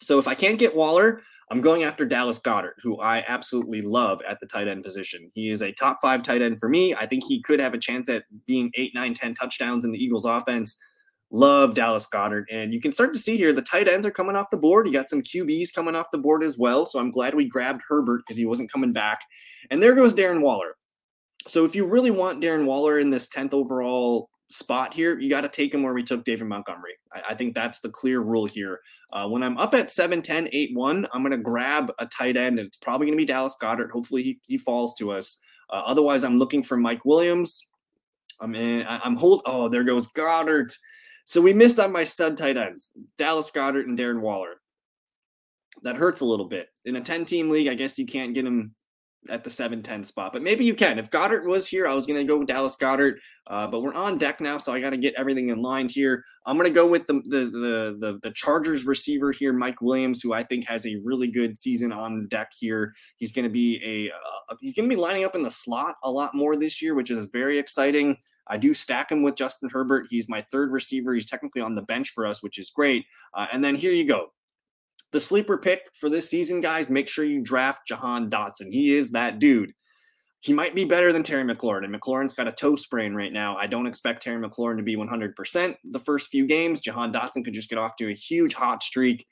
So 0.00 0.18
if 0.18 0.26
I 0.26 0.34
can't 0.34 0.58
get 0.58 0.74
Waller, 0.74 1.22
I'm 1.50 1.60
going 1.60 1.84
after 1.84 2.04
Dallas 2.04 2.38
Goedert, 2.38 2.74
who 2.82 2.98
I 2.98 3.24
absolutely 3.28 3.82
love 3.82 4.20
at 4.28 4.40
the 4.40 4.46
tight 4.46 4.68
end 4.68 4.82
position. 4.82 5.30
He 5.32 5.50
is 5.50 5.62
a 5.62 5.72
top 5.72 6.00
five 6.02 6.22
tight 6.22 6.42
end 6.42 6.58
for 6.58 6.68
me. 6.68 6.94
I 6.94 7.06
think 7.06 7.24
he 7.26 7.40
could 7.40 7.60
have 7.60 7.74
a 7.74 7.78
chance 7.78 8.10
at 8.10 8.24
being 8.46 8.70
eight, 8.74 8.94
nine, 8.94 9.14
10 9.14 9.34
touchdowns 9.34 9.84
in 9.84 9.92
the 9.92 10.02
Eagles 10.02 10.24
offense. 10.24 10.76
Love 11.32 11.72
Dallas 11.72 12.06
Goedert. 12.06 12.44
And 12.50 12.74
you 12.74 12.80
can 12.80 12.92
start 12.92 13.14
to 13.14 13.18
see 13.18 13.38
here 13.38 13.54
the 13.54 13.62
tight 13.62 13.88
ends 13.88 14.04
are 14.04 14.10
coming 14.10 14.36
off 14.36 14.50
the 14.50 14.58
board. 14.58 14.86
You 14.86 14.92
got 14.92 15.08
some 15.08 15.22
QBs 15.22 15.72
coming 15.72 15.94
off 15.94 16.10
the 16.12 16.18
board 16.18 16.44
as 16.44 16.58
well. 16.58 16.84
So 16.84 16.98
I'm 16.98 17.10
glad 17.10 17.34
we 17.34 17.48
grabbed 17.48 17.80
Herbert 17.88 18.18
because 18.18 18.36
he 18.36 18.44
wasn't 18.44 18.70
coming 18.70 18.92
back. 18.92 19.22
And 19.70 19.82
there 19.82 19.94
goes 19.94 20.12
Darren 20.12 20.42
Waller. 20.42 20.76
So 21.46 21.64
if 21.64 21.74
you 21.74 21.86
really 21.86 22.10
want 22.10 22.42
Darren 22.42 22.66
Waller 22.66 22.98
in 22.98 23.08
this 23.08 23.28
10th 23.30 23.54
overall 23.54 24.28
spot 24.50 24.92
here, 24.92 25.18
you 25.18 25.30
got 25.30 25.40
to 25.40 25.48
take 25.48 25.72
him 25.72 25.82
where 25.82 25.94
we 25.94 26.02
took 26.02 26.22
David 26.22 26.48
Montgomery. 26.48 26.92
I, 27.14 27.22
I 27.30 27.34
think 27.34 27.54
that's 27.54 27.80
the 27.80 27.88
clear 27.88 28.20
rule 28.20 28.44
here. 28.44 28.80
Uh, 29.10 29.26
when 29.26 29.42
I'm 29.42 29.56
up 29.56 29.72
at 29.72 29.90
7 29.90 30.20
10, 30.20 30.50
8 30.52 30.70
1, 30.74 31.06
I'm 31.14 31.22
going 31.22 31.32
to 31.32 31.38
grab 31.38 31.90
a 31.98 32.04
tight 32.06 32.36
end, 32.36 32.58
and 32.58 32.66
it's 32.66 32.76
probably 32.76 33.06
going 33.06 33.16
to 33.16 33.22
be 33.22 33.26
Dallas 33.26 33.56
Goedert. 33.60 33.90
Hopefully, 33.90 34.22
he, 34.22 34.38
he 34.46 34.58
falls 34.58 34.94
to 34.96 35.10
us. 35.10 35.38
Uh, 35.70 35.82
otherwise, 35.86 36.24
I'm 36.24 36.38
looking 36.38 36.62
for 36.62 36.76
Mike 36.76 37.06
Williams. 37.06 37.68
I'm 38.38 38.54
in, 38.54 38.86
I, 38.86 38.98
I'm 38.98 39.16
hold. 39.16 39.42
Oh, 39.46 39.68
there 39.68 39.84
goes 39.84 40.08
Goedert. 40.08 40.76
So 41.24 41.40
we 41.40 41.52
missed 41.52 41.78
on 41.78 41.92
my 41.92 42.04
stud 42.04 42.36
tight 42.36 42.56
ends, 42.56 42.92
Dallas 43.18 43.50
Goedert 43.50 43.86
and 43.86 43.98
Darren 43.98 44.20
Waller. 44.20 44.60
That 45.82 45.96
hurts 45.96 46.20
a 46.20 46.26
little 46.26 46.48
bit. 46.48 46.68
In 46.84 46.96
a 46.96 47.00
10 47.00 47.24
team 47.24 47.50
league, 47.50 47.68
I 47.68 47.74
guess 47.74 47.98
you 47.98 48.06
can't 48.06 48.34
get 48.34 48.46
him 48.46 48.74
at 49.28 49.44
the 49.44 49.50
7-10 49.50 50.04
spot. 50.04 50.32
But 50.32 50.42
maybe 50.42 50.64
you 50.64 50.74
can. 50.74 50.98
If 50.98 51.10
Goedert 51.10 51.46
was 51.46 51.68
here, 51.68 51.86
I 51.86 51.94
was 51.94 52.06
going 52.06 52.18
to 52.18 52.24
go 52.24 52.38
with 52.38 52.48
Dallas 52.48 52.76
Goedert, 52.76 53.18
Uh, 53.46 53.66
but 53.68 53.80
we're 53.80 53.94
on 53.94 54.18
deck 54.18 54.40
now, 54.40 54.58
so 54.58 54.72
I 54.72 54.80
got 54.80 54.90
to 54.90 54.96
get 54.96 55.14
everything 55.16 55.48
in 55.48 55.62
line 55.62 55.88
here. 55.88 56.24
I'm 56.46 56.56
going 56.56 56.68
to 56.68 56.74
go 56.74 56.86
with 56.86 57.06
the, 57.06 57.14
the, 57.26 57.38
the 57.38 57.96
the 58.00 58.18
the 58.22 58.32
Chargers 58.32 58.84
receiver 58.84 59.30
here, 59.30 59.52
Mike 59.52 59.80
Williams, 59.80 60.22
who 60.22 60.32
I 60.32 60.42
think 60.42 60.66
has 60.66 60.86
a 60.86 61.00
really 61.04 61.28
good 61.28 61.56
season 61.56 61.92
on 61.92 62.26
deck 62.28 62.50
here. 62.58 62.92
He's 63.16 63.32
going 63.32 63.44
to 63.44 63.50
be 63.50 63.80
a 63.84 64.12
uh, 64.12 64.56
he's 64.60 64.74
going 64.74 64.88
to 64.88 64.94
be 64.94 65.00
lining 65.00 65.24
up 65.24 65.36
in 65.36 65.42
the 65.42 65.50
slot 65.50 65.94
a 66.02 66.10
lot 66.10 66.34
more 66.34 66.56
this 66.56 66.82
year, 66.82 66.94
which 66.94 67.10
is 67.10 67.28
very 67.32 67.58
exciting. 67.58 68.16
I 68.48 68.58
do 68.58 68.74
stack 68.74 69.12
him 69.12 69.22
with 69.22 69.36
Justin 69.36 69.70
Herbert. 69.72 70.06
He's 70.10 70.28
my 70.28 70.44
third 70.50 70.72
receiver. 70.72 71.14
He's 71.14 71.26
technically 71.26 71.62
on 71.62 71.74
the 71.74 71.82
bench 71.82 72.10
for 72.10 72.26
us, 72.26 72.42
which 72.42 72.58
is 72.58 72.70
great. 72.70 73.06
Uh, 73.34 73.46
and 73.52 73.62
then 73.62 73.74
here 73.74 73.92
you 73.92 74.06
go. 74.06 74.28
The 75.12 75.20
sleeper 75.20 75.58
pick 75.58 75.90
for 75.94 76.08
this 76.08 76.28
season, 76.30 76.60
guys, 76.60 76.88
make 76.88 77.08
sure 77.08 77.24
you 77.24 77.42
draft 77.42 77.86
Jahan 77.86 78.30
Dotson. 78.30 78.68
He 78.70 78.94
is 78.94 79.10
that 79.10 79.38
dude. 79.38 79.74
He 80.40 80.52
might 80.52 80.74
be 80.74 80.84
better 80.84 81.12
than 81.12 81.22
Terry 81.22 81.44
McLaurin, 81.44 81.84
and 81.84 81.94
McLaurin's 81.94 82.32
got 82.32 82.48
a 82.48 82.52
toe 82.52 82.74
sprain 82.74 83.14
right 83.14 83.32
now. 83.32 83.56
I 83.56 83.68
don't 83.68 83.86
expect 83.86 84.22
Terry 84.22 84.42
McLaurin 84.42 84.78
to 84.78 84.82
be 84.82 84.96
100% 84.96 85.74
the 85.84 86.00
first 86.00 86.30
few 86.30 86.46
games. 86.46 86.80
Jahan 86.80 87.12
Dotson 87.12 87.44
could 87.44 87.54
just 87.54 87.70
get 87.70 87.78
off 87.78 87.94
to 87.96 88.08
a 88.08 88.12
huge 88.12 88.54
hot 88.54 88.82
streak. 88.82 89.26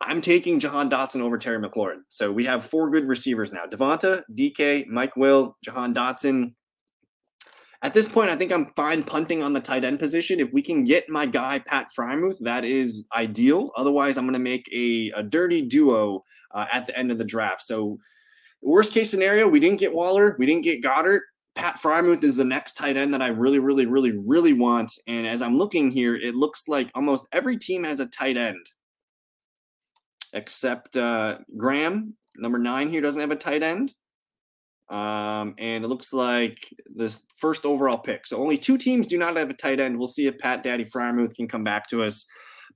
I'm 0.00 0.22
taking 0.22 0.58
Jahan 0.58 0.88
Dotson 0.88 1.20
over 1.20 1.36
Terry 1.36 1.58
McLaurin. 1.58 2.00
So 2.08 2.32
we 2.32 2.46
have 2.46 2.64
four 2.64 2.88
good 2.88 3.06
receivers 3.06 3.52
now 3.52 3.66
Devonta, 3.66 4.22
DK, 4.34 4.86
Mike 4.86 5.14
Will, 5.16 5.58
Jahan 5.62 5.92
Dotson. 5.92 6.54
At 7.82 7.94
this 7.94 8.08
point, 8.08 8.28
I 8.28 8.36
think 8.36 8.52
I'm 8.52 8.72
fine 8.76 9.02
punting 9.02 9.42
on 9.42 9.54
the 9.54 9.60
tight 9.60 9.84
end 9.84 9.98
position. 9.98 10.38
If 10.38 10.52
we 10.52 10.60
can 10.60 10.84
get 10.84 11.08
my 11.08 11.24
guy 11.24 11.60
Pat 11.60 11.88
Freiermuth, 11.96 12.38
that 12.40 12.64
is 12.64 13.08
ideal. 13.16 13.70
Otherwise, 13.74 14.18
I'm 14.18 14.26
going 14.26 14.34
to 14.34 14.38
make 14.38 14.68
a, 14.70 15.10
a 15.16 15.22
dirty 15.22 15.62
duo 15.62 16.24
uh, 16.50 16.66
at 16.70 16.86
the 16.86 16.98
end 16.98 17.10
of 17.10 17.16
the 17.16 17.24
draft. 17.24 17.62
So, 17.62 17.98
worst 18.60 18.92
case 18.92 19.10
scenario, 19.10 19.48
we 19.48 19.60
didn't 19.60 19.80
get 19.80 19.94
Waller, 19.94 20.36
we 20.38 20.44
didn't 20.44 20.64
get 20.64 20.82
Goedert. 20.82 21.20
Pat 21.54 21.80
Freiermuth 21.80 22.22
is 22.22 22.36
the 22.36 22.44
next 22.44 22.74
tight 22.74 22.96
end 22.96 23.12
that 23.14 23.22
I 23.22 23.28
really, 23.28 23.58
really, 23.58 23.86
really, 23.86 24.12
really 24.12 24.52
want. 24.52 24.92
And 25.06 25.26
as 25.26 25.40
I'm 25.40 25.56
looking 25.56 25.90
here, 25.90 26.14
it 26.14 26.34
looks 26.34 26.68
like 26.68 26.90
almost 26.94 27.28
every 27.32 27.56
team 27.56 27.84
has 27.84 27.98
a 27.98 28.06
tight 28.06 28.36
end, 28.36 28.70
except 30.34 30.96
uh, 30.96 31.38
Graham, 31.56 32.14
number 32.36 32.58
nine 32.58 32.90
here, 32.90 33.00
doesn't 33.00 33.20
have 33.20 33.30
a 33.30 33.36
tight 33.36 33.62
end. 33.62 33.94
Um, 34.90 35.54
and 35.58 35.84
it 35.84 35.88
looks 35.88 36.12
like 36.12 36.74
this 36.86 37.20
first 37.36 37.64
overall 37.64 37.98
pick. 37.98 38.26
So 38.26 38.38
only 38.38 38.58
two 38.58 38.76
teams 38.76 39.06
do 39.06 39.16
not 39.16 39.36
have 39.36 39.48
a 39.48 39.54
tight 39.54 39.78
end. 39.78 39.96
We'll 39.96 40.08
see 40.08 40.26
if 40.26 40.38
Pat 40.38 40.64
Daddy 40.64 40.84
Freiermuth 40.84 41.34
can 41.34 41.46
come 41.46 41.62
back 41.62 41.86
to 41.88 42.02
us. 42.02 42.26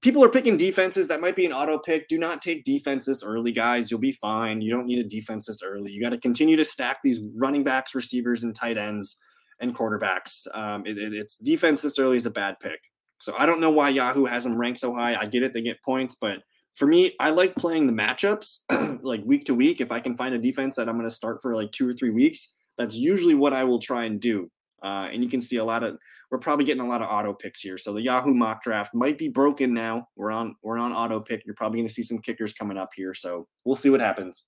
People 0.00 0.22
are 0.22 0.28
picking 0.28 0.56
defenses. 0.56 1.08
That 1.08 1.20
might 1.20 1.34
be 1.34 1.46
an 1.46 1.52
auto 1.52 1.78
pick. 1.78 2.08
Do 2.08 2.18
not 2.18 2.40
take 2.40 2.64
defenses 2.64 3.24
early, 3.26 3.52
guys. 3.52 3.90
You'll 3.90 4.00
be 4.00 4.12
fine. 4.12 4.60
You 4.60 4.70
don't 4.70 4.86
need 4.86 5.04
a 5.04 5.08
defense 5.08 5.46
this 5.46 5.62
early. 5.62 5.90
You 5.90 6.00
got 6.00 6.10
to 6.10 6.18
continue 6.18 6.56
to 6.56 6.64
stack 6.64 6.98
these 7.02 7.20
running 7.34 7.64
backs, 7.64 7.94
receivers, 7.94 8.44
and 8.44 8.54
tight 8.54 8.76
ends 8.78 9.16
and 9.60 9.74
quarterbacks. 9.74 10.46
Um, 10.54 10.84
it, 10.86 10.98
it, 10.98 11.14
it's 11.14 11.36
defense 11.36 11.82
this 11.82 11.98
early 11.98 12.16
is 12.16 12.26
a 12.26 12.30
bad 12.30 12.60
pick. 12.60 12.78
So 13.18 13.34
I 13.38 13.46
don't 13.46 13.60
know 13.60 13.70
why 13.70 13.88
Yahoo 13.88 14.26
has 14.26 14.44
them 14.44 14.58
ranked 14.58 14.80
so 14.80 14.94
high. 14.94 15.16
I 15.18 15.26
get 15.26 15.42
it; 15.42 15.54
they 15.54 15.62
get 15.62 15.82
points, 15.82 16.14
but 16.14 16.42
for 16.74 16.86
me, 16.86 17.14
I 17.20 17.30
like 17.30 17.54
playing 17.54 17.86
the 17.86 17.92
matchups 17.92 19.02
like 19.02 19.22
week 19.24 19.44
to 19.46 19.54
week. 19.54 19.80
If 19.80 19.92
I 19.92 20.00
can 20.00 20.16
find 20.16 20.34
a 20.34 20.38
defense 20.38 20.76
that 20.76 20.88
I'm 20.88 20.96
going 20.96 21.08
to 21.08 21.14
start 21.14 21.40
for 21.40 21.54
like 21.54 21.70
two 21.72 21.88
or 21.88 21.92
three 21.92 22.10
weeks, 22.10 22.52
that's 22.76 22.96
usually 22.96 23.34
what 23.34 23.52
I 23.52 23.64
will 23.64 23.78
try 23.78 24.04
and 24.04 24.20
do. 24.20 24.50
Uh, 24.82 25.08
and 25.10 25.22
you 25.22 25.30
can 25.30 25.40
see 25.40 25.56
a 25.56 25.64
lot 25.64 25.82
of 25.82 25.96
we're 26.30 26.38
probably 26.38 26.64
getting 26.64 26.82
a 26.82 26.88
lot 26.88 27.00
of 27.00 27.08
auto 27.08 27.32
picks 27.32 27.60
here. 27.60 27.78
So 27.78 27.92
the 27.92 28.02
Yahoo 28.02 28.34
mock 28.34 28.62
draft 28.62 28.92
might 28.92 29.16
be 29.16 29.28
broken 29.28 29.72
now. 29.72 30.08
We're 30.16 30.32
on 30.32 30.56
we're 30.62 30.78
on 30.78 30.92
auto 30.92 31.20
pick. 31.20 31.46
You're 31.46 31.54
probably 31.54 31.78
going 31.78 31.88
to 31.88 31.94
see 31.94 32.02
some 32.02 32.18
kickers 32.18 32.52
coming 32.52 32.76
up 32.76 32.90
here. 32.94 33.14
So 33.14 33.46
we'll 33.64 33.76
see 33.76 33.90
what 33.90 34.00
happens. 34.00 34.44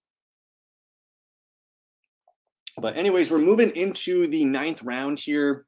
But 2.79 2.97
anyways, 2.97 3.31
we're 3.31 3.39
moving 3.39 3.71
into 3.71 4.27
the 4.27 4.45
ninth 4.45 4.83
round 4.83 5.19
here. 5.19 5.65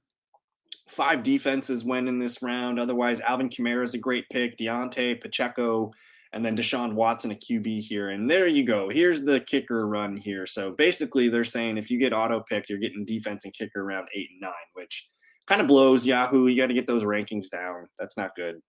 Five 0.88 1.23
defenses 1.23 1.85
went 1.85 2.09
in 2.09 2.19
this 2.19 2.43
round. 2.43 2.79
Otherwise, 2.79 3.21
Alvin 3.21 3.49
Kamara 3.49 3.85
is 3.85 3.95
a 3.95 3.99
great 3.99 4.29
pick. 4.29 4.59
Diontae 4.59 5.21
Pacheco, 5.21 5.93
and 6.33 6.45
then 6.45 6.57
Deshaun 6.57 6.95
Watson, 6.95 7.31
a 7.31 7.35
QB 7.35 7.81
here. 7.81 8.11
And 8.11 8.29
there 8.29 8.47
you 8.47 8.65
go. 8.65 8.89
Here's 8.89 9.23
the 9.23 9.41
kicker 9.41 9.87
run 9.87 10.17
here. 10.17 10.47
So 10.47 10.73
basically, 10.73 11.29
they're 11.29 11.45
saying 11.45 11.79
if 11.79 11.91
you 11.91 11.99
get 11.99 12.13
auto 12.13 12.41
picked, 12.41 12.69
you're 12.69 12.79
getting 12.79 13.05
defense 13.05 13.45
and 13.45 13.55
kicker 13.55 13.83
around 13.83 14.09
eight 14.15 14.29
and 14.31 14.41
nine, 14.41 14.53
which 14.75 15.09
kind 15.47 15.61
of 15.61 15.67
blows 15.67 16.07
Yahoo. 16.07 16.47
You 16.47 16.57
got 16.57 16.67
to 16.67 16.75
get 16.75 16.87
those 16.87 17.05
rankings 17.05 17.51
down. 17.51 17.89
That's 17.99 18.17
not 18.17 18.37
good. 18.37 18.61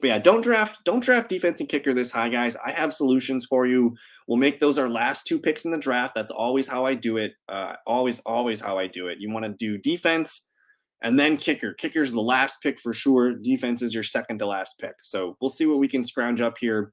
But 0.00 0.08
yeah, 0.08 0.18
don't 0.18 0.40
draft 0.40 0.80
don't 0.84 1.02
draft 1.02 1.28
defense 1.28 1.60
and 1.60 1.68
kicker 1.68 1.92
this 1.92 2.10
high, 2.10 2.30
guys. 2.30 2.56
I 2.64 2.70
have 2.70 2.94
solutions 2.94 3.44
for 3.44 3.66
you. 3.66 3.94
We'll 4.26 4.38
make 4.38 4.58
those 4.58 4.78
our 4.78 4.88
last 4.88 5.26
two 5.26 5.38
picks 5.38 5.64
in 5.64 5.70
the 5.70 5.78
draft. 5.78 6.14
That's 6.14 6.30
always 6.30 6.66
how 6.66 6.86
I 6.86 6.94
do 6.94 7.18
it. 7.18 7.34
Uh, 7.48 7.76
always, 7.86 8.20
always 8.20 8.60
how 8.60 8.78
I 8.78 8.86
do 8.86 9.08
it. 9.08 9.18
You 9.20 9.30
want 9.30 9.44
to 9.44 9.52
do 9.52 9.76
defense 9.78 10.48
and 11.02 11.18
then 11.18 11.36
kicker. 11.36 11.74
Kicker's 11.74 12.12
the 12.12 12.20
last 12.20 12.62
pick 12.62 12.78
for 12.78 12.92
sure. 12.92 13.34
Defense 13.34 13.82
is 13.82 13.94
your 13.94 14.02
second 14.02 14.38
to 14.38 14.46
last 14.46 14.78
pick. 14.78 14.94
So 15.02 15.36
we'll 15.40 15.50
see 15.50 15.66
what 15.66 15.78
we 15.78 15.88
can 15.88 16.04
scrounge 16.04 16.40
up 16.40 16.58
here. 16.58 16.92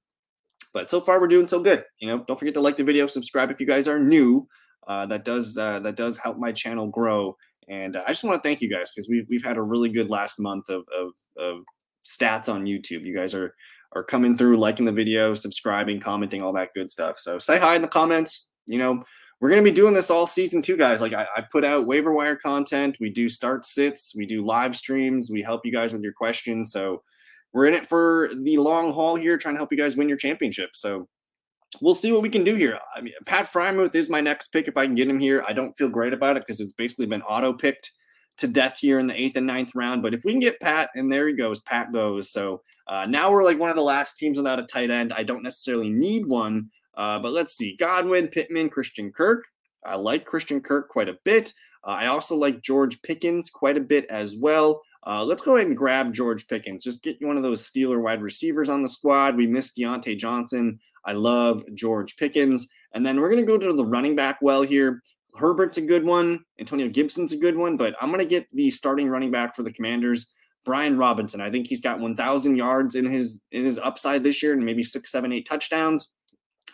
But 0.73 0.89
so 0.89 1.01
far 1.01 1.19
we're 1.19 1.27
doing 1.27 1.47
so 1.47 1.61
good. 1.61 1.83
You 1.99 2.07
know, 2.07 2.23
don't 2.27 2.37
forget 2.37 2.53
to 2.55 2.61
like 2.61 2.77
the 2.77 2.83
video, 2.83 3.07
subscribe 3.07 3.51
if 3.51 3.59
you 3.59 3.65
guys 3.65 3.87
are 3.87 3.99
new. 3.99 4.47
Uh, 4.87 5.05
that 5.07 5.25
does 5.25 5.57
uh, 5.57 5.79
that 5.81 5.95
does 5.95 6.17
help 6.17 6.37
my 6.37 6.51
channel 6.51 6.87
grow. 6.87 7.35
And 7.69 7.95
uh, 7.95 8.03
I 8.05 8.09
just 8.09 8.23
want 8.23 8.41
to 8.41 8.47
thank 8.47 8.61
you 8.61 8.69
guys 8.69 8.91
because 8.91 9.09
we've 9.09 9.25
we've 9.29 9.43
had 9.43 9.57
a 9.57 9.61
really 9.61 9.89
good 9.89 10.09
last 10.09 10.39
month 10.39 10.69
of, 10.69 10.83
of 10.95 11.11
of 11.37 11.59
stats 12.05 12.51
on 12.51 12.65
YouTube. 12.65 13.05
You 13.05 13.15
guys 13.15 13.33
are 13.35 13.53
are 13.93 14.03
coming 14.03 14.37
through, 14.37 14.57
liking 14.57 14.85
the 14.85 14.91
video, 14.91 15.33
subscribing, 15.33 15.99
commenting, 15.99 16.41
all 16.41 16.53
that 16.53 16.73
good 16.73 16.91
stuff. 16.91 17.19
So 17.19 17.39
say 17.39 17.59
hi 17.59 17.75
in 17.75 17.81
the 17.81 17.87
comments. 17.87 18.49
You 18.65 18.77
know, 18.77 19.03
we're 19.39 19.49
gonna 19.49 19.61
be 19.61 19.71
doing 19.71 19.93
this 19.93 20.09
all 20.09 20.27
season 20.27 20.61
too, 20.61 20.77
guys. 20.77 21.01
Like 21.01 21.13
I, 21.13 21.27
I 21.35 21.41
put 21.51 21.63
out 21.63 21.87
waiver 21.87 22.13
wire 22.13 22.35
content, 22.35 22.97
we 22.99 23.09
do 23.09 23.29
start 23.29 23.65
sits, 23.65 24.13
we 24.15 24.25
do 24.25 24.45
live 24.45 24.75
streams, 24.75 25.29
we 25.31 25.41
help 25.41 25.65
you 25.65 25.71
guys 25.71 25.93
with 25.93 26.01
your 26.01 26.13
questions. 26.13 26.71
So 26.71 27.03
we're 27.53 27.65
in 27.65 27.73
it 27.73 27.87
for 27.87 28.29
the 28.43 28.57
long 28.57 28.93
haul 28.93 29.15
here, 29.15 29.37
trying 29.37 29.55
to 29.55 29.59
help 29.59 29.71
you 29.71 29.77
guys 29.77 29.95
win 29.95 30.09
your 30.09 30.17
championship. 30.17 30.71
So 30.73 31.07
we'll 31.81 31.93
see 31.93 32.11
what 32.11 32.21
we 32.21 32.29
can 32.29 32.43
do 32.43 32.55
here. 32.55 32.79
I 32.95 33.01
mean, 33.01 33.13
Pat 33.25 33.51
Freiermuth 33.51 33.95
is 33.95 34.09
my 34.09 34.21
next 34.21 34.49
pick 34.49 34.67
if 34.67 34.77
I 34.77 34.85
can 34.85 34.95
get 34.95 35.09
him 35.09 35.19
here. 35.19 35.43
I 35.47 35.53
don't 35.53 35.77
feel 35.77 35.89
great 35.89 36.13
about 36.13 36.37
it 36.37 36.43
because 36.45 36.59
it's 36.59 36.73
basically 36.73 37.05
been 37.05 37.21
auto 37.23 37.53
picked 37.53 37.91
to 38.37 38.47
death 38.47 38.77
here 38.79 38.99
in 38.99 39.07
the 39.07 39.19
eighth 39.19 39.37
and 39.37 39.47
ninth 39.47 39.73
round. 39.75 40.03
But 40.03 40.13
if 40.13 40.23
we 40.23 40.31
can 40.31 40.39
get 40.39 40.59
Pat, 40.59 40.89
and 40.95 41.11
there 41.11 41.27
he 41.27 41.33
goes, 41.33 41.61
Pat 41.61 41.91
goes. 41.91 42.31
So 42.31 42.61
uh, 42.87 43.07
now 43.07 43.31
we're 43.31 43.43
like 43.43 43.59
one 43.59 43.69
of 43.69 43.75
the 43.75 43.81
last 43.81 44.17
teams 44.17 44.37
without 44.37 44.59
a 44.59 44.63
tight 44.63 44.91
end. 44.91 45.11
I 45.13 45.23
don't 45.23 45.43
necessarily 45.43 45.89
need 45.89 46.27
one, 46.27 46.69
uh, 46.97 47.19
but 47.19 47.31
let's 47.31 47.55
see: 47.55 47.77
Godwin, 47.77 48.27
Pittman, 48.27 48.69
Christian 48.69 49.11
Kirk. 49.11 49.45
I 49.85 49.95
like 49.95 50.25
Christian 50.25 50.59
Kirk 50.59 50.89
quite 50.89 51.07
a 51.07 51.17
bit. 51.23 51.53
Uh, 51.85 51.91
I 51.91 52.07
also 52.07 52.35
like 52.35 52.61
George 52.61 53.01
Pickens 53.01 53.49
quite 53.49 53.77
a 53.77 53.81
bit 53.81 54.05
as 54.09 54.35
well. 54.35 54.81
Uh, 55.05 55.23
let's 55.23 55.41
go 55.41 55.55
ahead 55.55 55.67
and 55.67 55.77
grab 55.77 56.13
George 56.13 56.47
Pickens. 56.47 56.83
Just 56.83 57.03
get 57.03 57.17
one 57.21 57.37
of 57.37 57.43
those 57.43 57.63
Steeler 57.63 58.01
wide 58.01 58.21
receivers 58.21 58.69
on 58.69 58.81
the 58.81 58.89
squad. 58.89 59.37
We 59.37 59.47
missed 59.47 59.77
Diontae 59.77 60.17
Johnson. 60.17 60.79
I 61.05 61.13
love 61.13 61.63
George 61.73 62.17
Pickens. 62.17 62.67
And 62.91 63.05
then 63.05 63.21
we're 63.21 63.29
going 63.29 63.45
to 63.45 63.49
go 63.49 63.57
to 63.57 63.73
the 63.73 63.85
running 63.85 64.17
back 64.17 64.39
well 64.41 64.63
here. 64.63 65.01
Herbert's 65.37 65.77
a 65.77 65.81
good 65.81 66.03
one. 66.03 66.39
Antonio 66.59 66.89
Gibson's 66.89 67.31
a 67.31 67.37
good 67.37 67.55
one, 67.55 67.77
but 67.77 67.95
I'm 68.01 68.09
going 68.09 68.19
to 68.19 68.25
get 68.25 68.49
the 68.49 68.69
starting 68.69 69.07
running 69.07 69.31
back 69.31 69.55
for 69.55 69.63
the 69.63 69.71
Commanders, 69.71 70.27
Brian 70.65 70.97
Robinson. 70.97 71.39
I 71.39 71.51
think 71.51 71.67
he's 71.67 71.79
got 71.79 71.99
1,000 71.99 72.57
yards 72.57 72.95
in 72.95 73.05
his 73.05 73.45
in 73.51 73.63
his 73.63 73.77
upside 73.77 74.23
this 74.23 74.41
year, 74.41 74.53
and 74.53 74.63
maybe 74.63 74.83
six, 74.83 75.11
seven, 75.11 75.31
eight 75.31 75.47
touchdowns. 75.47 76.13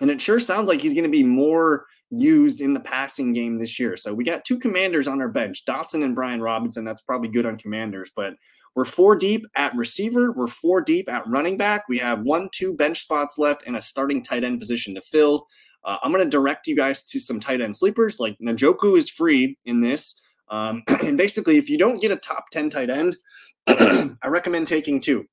And 0.02 0.10
it 0.10 0.22
sure 0.22 0.40
sounds 0.40 0.68
like 0.68 0.82
he's 0.82 0.94
going 0.94 1.04
to 1.04 1.10
be 1.10 1.24
more 1.24 1.86
used 2.10 2.62
in 2.62 2.74
the 2.74 2.80
passing 2.80 3.34
game 3.34 3.58
this 3.58 3.80
year. 3.80 3.98
So 3.98 4.14
we 4.14 4.24
got 4.24 4.46
two 4.46 4.60
commanders 4.60 5.08
on 5.08 5.22
our 5.22 5.30
bench, 5.30 5.66
Dotson 5.66 6.04
and 6.04 6.16
Brian 6.16 6.42
Robinson. 6.42 6.86
That's 6.86 7.02
probably 7.02 7.30
good 7.30 7.46
on 7.46 7.58
commanders, 7.58 8.12
but 8.16 8.36
we're 8.76 8.86
four 8.86 9.16
deep 9.16 9.46
at 9.56 9.76
receiver. 9.76 10.32
We're 10.32 10.48
four 10.48 10.82
deep 10.82 11.10
at 11.10 11.28
running 11.28 11.58
back. 11.58 11.84
We 11.88 12.00
have 12.00 12.22
one, 12.22 12.50
two 12.52 12.76
bench 12.76 13.02
spots 13.02 13.38
left 13.38 13.64
and 13.68 13.76
a 13.76 13.82
starting 13.82 14.24
tight 14.24 14.44
end 14.44 14.60
position 14.60 14.96
to 14.96 15.02
fill. 15.02 15.48
Uh, 15.84 15.98
I'm 16.02 16.12
going 16.12 16.24
to 16.24 16.30
direct 16.30 16.68
you 16.68 16.76
guys 16.76 17.04
to 17.04 17.20
some 17.20 17.40
tight 17.40 17.62
end 17.62 17.76
sleepers. 17.76 18.20
Like 18.20 18.38
Njoku 18.40 18.98
is 18.98 19.10
free 19.10 19.58
in 19.66 19.82
this. 19.82 20.20
Um, 20.50 20.84
and 21.04 21.18
basically, 21.18 21.58
if 21.58 21.70
you 21.70 21.78
don't 21.78 22.02
get 22.02 22.12
a 22.12 22.16
top 22.16 22.46
10 22.52 22.70
tight 22.70 22.90
end, 22.90 23.18
I 23.68 24.28
recommend 24.28 24.68
taking 24.68 25.02
two. 25.02 25.26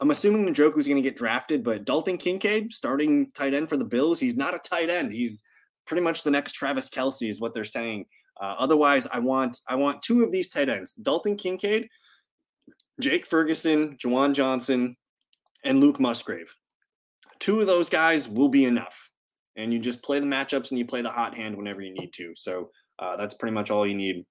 I'm 0.00 0.10
assuming 0.10 0.52
Njoku 0.52 0.78
is 0.78 0.86
going 0.86 0.96
to 0.96 1.08
get 1.08 1.16
drafted, 1.16 1.62
but 1.62 1.84
Dalton 1.84 2.18
Kincaid, 2.18 2.72
starting 2.72 3.30
tight 3.32 3.54
end 3.54 3.68
for 3.68 3.76
the 3.76 3.84
Bills, 3.84 4.20
he's 4.20 4.36
not 4.36 4.54
a 4.54 4.58
tight 4.58 4.90
end. 4.90 5.12
He's 5.12 5.42
pretty 5.86 6.02
much 6.02 6.22
the 6.22 6.30
next 6.30 6.52
Travis 6.52 6.88
Kelce, 6.88 7.28
is 7.28 7.40
what 7.40 7.54
they're 7.54 7.64
saying. 7.64 8.06
Uh, 8.40 8.54
otherwise, 8.58 9.06
I 9.12 9.20
want 9.20 9.60
I 9.68 9.76
want 9.76 10.02
two 10.02 10.24
of 10.24 10.32
these 10.32 10.48
tight 10.48 10.68
ends: 10.68 10.94
Dalton 10.94 11.36
Kincaid, 11.36 11.88
Jake 13.00 13.26
Ferguson, 13.26 13.96
Juwan 13.96 14.34
Johnson, 14.34 14.96
and 15.64 15.80
Luke 15.80 16.00
Musgrave. 16.00 16.52
Two 17.38 17.60
of 17.60 17.66
those 17.66 17.88
guys 17.88 18.28
will 18.28 18.48
be 18.48 18.64
enough 18.64 19.10
and 19.56 19.72
you 19.72 19.78
just 19.78 20.02
play 20.02 20.20
the 20.20 20.26
matchups 20.26 20.70
and 20.70 20.78
you 20.78 20.86
play 20.86 21.02
the 21.02 21.10
hot 21.10 21.36
hand 21.36 21.56
whenever 21.56 21.80
you 21.80 21.92
need 21.94 22.12
to. 22.14 22.32
So 22.36 22.70
uh, 22.98 23.16
that's 23.16 23.34
pretty 23.34 23.54
much 23.54 23.70
all 23.70 23.86
you 23.86 23.94
need 23.94 24.24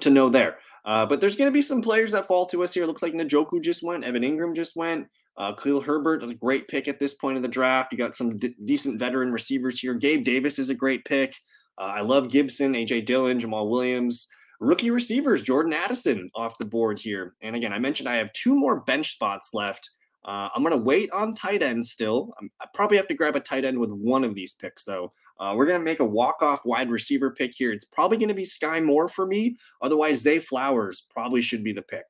to 0.00 0.10
know 0.10 0.28
there. 0.28 0.58
Uh, 0.84 1.06
but 1.06 1.20
there's 1.20 1.36
going 1.36 1.48
to 1.48 1.54
be 1.54 1.62
some 1.62 1.80
players 1.80 2.12
that 2.12 2.26
fall 2.26 2.46
to 2.46 2.62
us 2.62 2.74
here. 2.74 2.84
It 2.84 2.86
Looks 2.86 3.02
like 3.02 3.14
Njoku 3.14 3.62
just 3.62 3.82
went, 3.82 4.04
Evan 4.04 4.22
Engram 4.22 4.54
just 4.54 4.76
went. 4.76 5.08
Uh, 5.36 5.52
Khalil 5.54 5.80
Herbert 5.80 6.22
a 6.22 6.34
great 6.34 6.68
pick 6.68 6.86
at 6.86 7.00
this 7.00 7.14
point 7.14 7.36
of 7.36 7.42
the 7.42 7.48
draft. 7.48 7.90
You 7.90 7.98
got 7.98 8.14
some 8.14 8.36
d- 8.36 8.54
decent 8.64 8.98
veteran 8.98 9.32
receivers 9.32 9.80
here. 9.80 9.94
Gabe 9.94 10.24
Davis 10.24 10.58
is 10.58 10.70
a 10.70 10.74
great 10.74 11.04
pick. 11.04 11.34
Uh, 11.78 11.94
I 11.96 12.00
love 12.02 12.30
Gibson, 12.30 12.74
AJ 12.74 13.06
Dillon, 13.06 13.40
Jamaal 13.40 13.68
Williams. 13.68 14.28
Rookie 14.60 14.90
receivers, 14.90 15.42
Jordan 15.42 15.72
Addison 15.72 16.30
off 16.36 16.58
the 16.58 16.64
board 16.64 16.98
here. 16.98 17.34
And 17.42 17.56
again, 17.56 17.72
I 17.72 17.78
mentioned 17.78 18.08
I 18.08 18.16
have 18.16 18.32
two 18.32 18.54
more 18.54 18.84
bench 18.84 19.12
spots 19.12 19.50
left. 19.52 19.90
Uh, 20.24 20.48
I'm 20.54 20.62
going 20.62 20.72
to 20.72 20.82
wait 20.82 21.10
on 21.10 21.34
tight 21.34 21.62
end 21.62 21.84
still. 21.84 22.32
I'm, 22.40 22.50
i 22.60 22.66
probably 22.72 22.96
have 22.96 23.08
to 23.08 23.14
grab 23.14 23.36
a 23.36 23.40
tight 23.40 23.64
end 23.64 23.78
with 23.78 23.90
one 23.90 24.24
of 24.24 24.34
these 24.34 24.54
picks, 24.54 24.84
though. 24.84 25.12
Uh, 25.38 25.54
we're 25.56 25.66
going 25.66 25.78
to 25.78 25.84
make 25.84 26.00
a 26.00 26.04
walk-off 26.04 26.64
wide 26.64 26.90
receiver 26.90 27.30
pick 27.30 27.52
here. 27.54 27.72
It's 27.72 27.84
probably 27.84 28.16
going 28.16 28.28
to 28.28 28.34
be 28.34 28.44
Skyy 28.44 28.84
Moore 28.84 29.08
for 29.08 29.26
me. 29.26 29.56
Otherwise, 29.82 30.20
Zay 30.20 30.38
Flowers 30.38 31.06
probably 31.10 31.42
should 31.42 31.64
be 31.64 31.72
the 31.72 31.82
pick. 31.82 32.04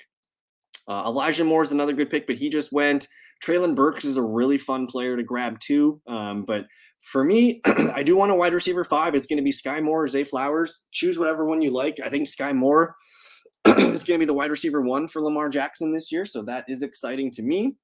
Uh, 0.86 1.04
Elijah 1.06 1.44
Moore 1.44 1.62
is 1.62 1.70
another 1.70 1.94
good 1.94 2.10
pick, 2.10 2.26
but 2.26 2.36
he 2.36 2.48
just 2.48 2.72
went. 2.72 3.08
Treylon 3.42 3.74
Burks 3.74 4.04
is 4.04 4.16
a 4.16 4.22
really 4.22 4.58
fun 4.58 4.86
player 4.86 5.16
to 5.16 5.22
grab 5.22 5.58
too. 5.60 6.00
Um, 6.06 6.44
but 6.44 6.66
for 7.04 7.24
me, 7.24 7.60
I 7.66 8.02
do 8.02 8.16
want 8.16 8.32
a 8.32 8.34
wide 8.34 8.52
receiver 8.52 8.84
five. 8.84 9.14
It's 9.14 9.26
going 9.26 9.38
to 9.38 9.42
be 9.42 9.52
Skyy 9.52 9.82
Moore 9.82 10.04
or 10.04 10.08
Zay 10.08 10.24
Flowers. 10.24 10.80
Choose 10.92 11.18
whatever 11.18 11.44
one 11.44 11.62
you 11.62 11.70
like. 11.70 12.00
I 12.04 12.08
think 12.08 12.28
Skyy 12.28 12.54
Moore 12.54 12.94
is 13.66 14.04
going 14.04 14.18
to 14.18 14.22
be 14.22 14.26
the 14.26 14.34
wide 14.34 14.50
receiver 14.50 14.82
one 14.82 15.08
for 15.08 15.22
Lamar 15.22 15.48
Jackson 15.48 15.92
this 15.92 16.12
year. 16.12 16.24
So 16.24 16.42
that 16.42 16.64
is 16.68 16.82
exciting 16.82 17.30
to 17.32 17.42
me. 17.42 17.76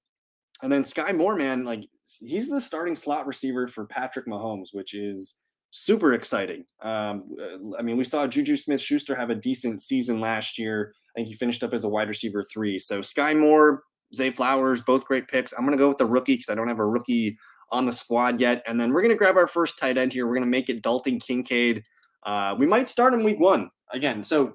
And 0.62 0.70
then 0.70 0.82
Skyy 0.82 1.16
Moore, 1.16 1.36
man, 1.36 1.64
like 1.64 1.86
he's 2.18 2.48
the 2.48 2.60
starting 2.60 2.96
slot 2.96 3.26
receiver 3.26 3.66
for 3.66 3.86
Patrick 3.86 4.26
Mahomes, 4.26 4.68
which 4.72 4.94
is 4.94 5.38
super 5.70 6.12
exciting. 6.14 6.64
Um, 6.80 7.36
uh, 7.40 7.76
I 7.78 7.82
mean, 7.82 7.96
we 7.96 8.04
saw 8.04 8.26
Juju 8.26 8.56
Smith 8.56 8.80
Schuster 8.80 9.14
have 9.14 9.30
a 9.30 9.34
decent 9.34 9.80
season 9.82 10.20
last 10.20 10.58
year. 10.58 10.92
I 11.14 11.20
think 11.20 11.28
he 11.28 11.34
finished 11.34 11.62
up 11.62 11.72
as 11.72 11.84
a 11.84 11.88
wide 11.88 12.08
receiver 12.08 12.42
three. 12.42 12.78
So 12.78 13.00
Skyy 13.00 13.38
Moore, 13.38 13.82
Zay 14.14 14.30
Flowers, 14.30 14.82
both 14.82 15.04
great 15.04 15.28
picks. 15.28 15.52
I'm 15.52 15.64
going 15.64 15.76
to 15.76 15.82
go 15.82 15.88
with 15.88 15.98
the 15.98 16.06
rookie 16.06 16.34
because 16.34 16.50
I 16.50 16.54
don't 16.54 16.68
have 16.68 16.78
a 16.78 16.86
rookie 16.86 17.36
on 17.70 17.86
the 17.86 17.92
squad 17.92 18.40
yet. 18.40 18.62
And 18.66 18.80
then 18.80 18.92
we're 18.92 19.02
going 19.02 19.12
to 19.12 19.18
grab 19.18 19.36
our 19.36 19.46
first 19.46 19.78
tight 19.78 19.96
end 19.96 20.12
here. 20.12 20.26
We're 20.26 20.34
going 20.34 20.44
to 20.44 20.50
make 20.50 20.68
it 20.68 20.82
Dalton 20.82 21.20
Kincaid. 21.20 21.84
Uh, 22.24 22.56
we 22.58 22.66
might 22.66 22.90
start 22.90 23.14
him 23.14 23.22
week 23.22 23.38
one 23.38 23.70
again. 23.92 24.24
So 24.24 24.54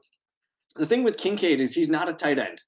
the 0.76 0.86
thing 0.86 1.04
with 1.04 1.18
Kincaid 1.18 1.60
is 1.60 1.74
he's 1.74 1.90
not 1.90 2.10
a 2.10 2.14
tight 2.14 2.40
end. 2.40 2.62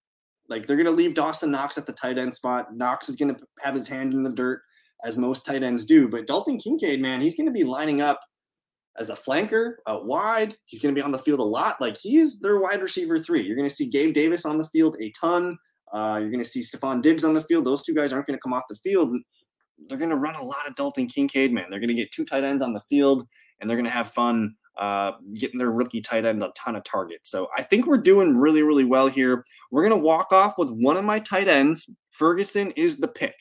Like 0.50 0.65
they're 0.65 0.78
going 0.78 0.86
to 0.86 0.91
leave 0.91 1.13
Dawson 1.13 1.52
Knox 1.52 1.78
at 1.78 1.86
the 1.86 1.93
tight 1.93 2.17
end 2.17 2.34
spot. 2.34 2.73
Knox 2.73 3.10
is 3.10 3.17
going 3.17 3.36
to 3.36 3.41
have 3.60 3.76
his 3.76 3.88
hand 3.88 4.13
in 4.13 4.23
the 4.23 4.32
dirt 4.32 4.62
as 5.03 5.17
most 5.17 5.45
tight 5.45 5.63
ends 5.63 5.86
do. 5.86 6.07
But 6.07 6.27
Dalton 6.27 6.57
Kincaid, 6.57 7.01
man, 7.01 7.21
he's 7.21 7.36
going 7.36 7.47
to 7.47 7.53
be 7.53 7.63
lining 7.63 8.01
up 8.01 8.19
as 8.97 9.10
a 9.10 9.15
flanker 9.15 9.75
out 9.88 10.05
wide. 10.05 10.55
He's 10.65 10.79
going 10.79 10.93
to 10.93 10.99
be 10.99 11.03
on 11.03 11.12
the 11.12 11.19
field 11.19 11.39
a 11.39 11.43
lot. 11.43 11.79
Like 11.79 11.97
he 11.97 12.17
is 12.17 12.39
their 12.39 12.60
wide 12.60 12.81
receiver 12.81 13.19
three. 13.19 13.41
You're 13.41 13.55
going 13.55 13.69
to 13.69 13.75
see 13.75 13.89
Gabe 13.89 14.13
Davis 14.13 14.45
on 14.45 14.57
the 14.57 14.65
field 14.65 14.97
a 14.99 15.12
ton. 15.12 15.57
Uh, 15.93 16.17
you're 16.19 16.31
going 16.31 16.43
to 16.43 16.49
see 16.49 16.62
Stefon 16.62 17.01
Diggs 17.01 17.23
on 17.23 17.33
the 17.33 17.43
field. 17.43 17.65
Those 17.65 17.83
two 17.83 17.93
guys 17.93 18.12
aren't 18.12 18.27
going 18.27 18.38
to 18.38 18.41
come 18.41 18.53
off 18.53 18.63
the 18.69 18.75
field. 18.75 19.15
They're 19.88 19.97
going 19.97 20.10
to 20.10 20.17
run 20.17 20.36
a 20.36 20.43
lot 20.43 20.67
of 20.67 20.75
Dalton 20.75 21.07
Kincaid, 21.07 21.53
man. 21.53 21.67
They're 21.69 21.79
going 21.79 21.89
to 21.89 21.93
get 21.93 22.12
two 22.12 22.25
tight 22.25 22.43
ends 22.43 22.63
on 22.63 22.73
the 22.73 22.81
field, 22.81 23.25
and 23.60 23.69
they're 23.69 23.77
going 23.77 23.86
to 23.86 23.91
have 23.91 24.12
fun 24.12 24.55
uh, 24.77 25.13
getting 25.36 25.60
their 25.60 25.71
rookie 25.71 26.01
tight 26.01 26.25
end 26.25 26.43
a 26.43 26.51
ton 26.55 26.75
of 26.75 26.83
targets. 26.83 27.29
So 27.29 27.47
I 27.57 27.63
think 27.63 27.86
we're 27.86 27.97
doing 27.97 28.38
really, 28.38 28.63
really 28.63 28.83
well 28.83 29.07
here. 29.07 29.43
We're 29.71 29.88
going 29.88 29.99
to 29.99 30.05
walk 30.05 30.31
off 30.31 30.55
with 30.57 30.69
one 30.71 30.97
of 30.97 31.05
my 31.05 31.19
tight 31.19 31.47
ends. 31.47 31.89
Ferguson 32.12 32.71
is 32.71 32.97
the 32.97 33.07
pick. 33.07 33.36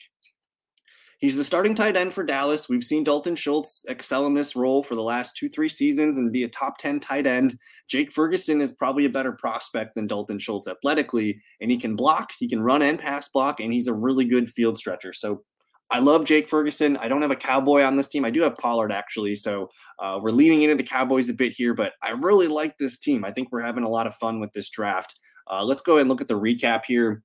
He's 1.19 1.37
the 1.37 1.43
starting 1.43 1.73
tight 1.73 1.97
end 1.97 2.13
for 2.13 2.23
Dallas. 2.23 2.69
We've 2.69 2.83
seen 2.83 3.03
Dalton 3.03 3.35
Schultz 3.35 3.83
excel 3.89 4.27
in 4.27 4.35
this 4.35 4.55
role 4.55 4.83
for 4.83 4.93
the 4.93 5.03
last 5.03 5.35
two, 5.35 5.49
three 5.49 5.69
seasons 5.69 6.17
and 6.17 6.31
be 6.31 6.43
a 6.43 6.47
top 6.47 6.77
10 6.77 6.99
tight 6.99 7.25
end. 7.25 7.57
Jake 7.87 8.11
Ferguson 8.11 8.61
is 8.61 8.73
probably 8.73 9.05
a 9.05 9.09
better 9.09 9.31
prospect 9.31 9.95
than 9.95 10.05
Dalton 10.05 10.37
Schultz 10.37 10.67
athletically, 10.67 11.41
and 11.59 11.71
he 11.71 11.77
can 11.77 11.95
block, 11.95 12.31
he 12.37 12.47
can 12.47 12.61
run 12.61 12.83
and 12.83 12.99
pass 12.99 13.29
block, 13.29 13.59
and 13.59 13.73
he's 13.73 13.87
a 13.87 13.93
really 13.93 14.25
good 14.25 14.47
field 14.47 14.77
stretcher. 14.77 15.11
So 15.11 15.43
I 15.89 15.99
love 15.99 16.25
Jake 16.25 16.49
Ferguson. 16.49 16.97
I 16.97 17.07
don't 17.07 17.21
have 17.23 17.31
a 17.31 17.35
Cowboy 17.35 17.81
on 17.81 17.95
this 17.95 18.09
team. 18.09 18.23
I 18.23 18.29
do 18.29 18.41
have 18.41 18.57
Pollard 18.57 18.91
actually. 18.91 19.35
So 19.37 19.69
uh, 19.97 20.19
we're 20.21 20.31
leaning 20.31 20.61
into 20.61 20.75
the 20.75 20.83
Cowboys 20.83 21.29
a 21.29 21.33
bit 21.33 21.53
here, 21.53 21.73
but 21.73 21.93
I 22.03 22.11
really 22.11 22.47
like 22.47 22.77
this 22.77 22.99
team. 22.99 23.25
I 23.25 23.31
think 23.31 23.51
we're 23.51 23.61
having 23.61 23.85
a 23.85 23.89
lot 23.89 24.05
of 24.05 24.13
fun 24.15 24.39
with 24.39 24.51
this 24.51 24.69
draft. 24.69 25.17
Uh, 25.49 25.63
let's 25.63 25.81
go 25.81 25.97
and 25.97 26.09
look 26.09 26.21
at 26.21 26.27
the 26.27 26.39
recap 26.39 26.83
here. 26.85 27.23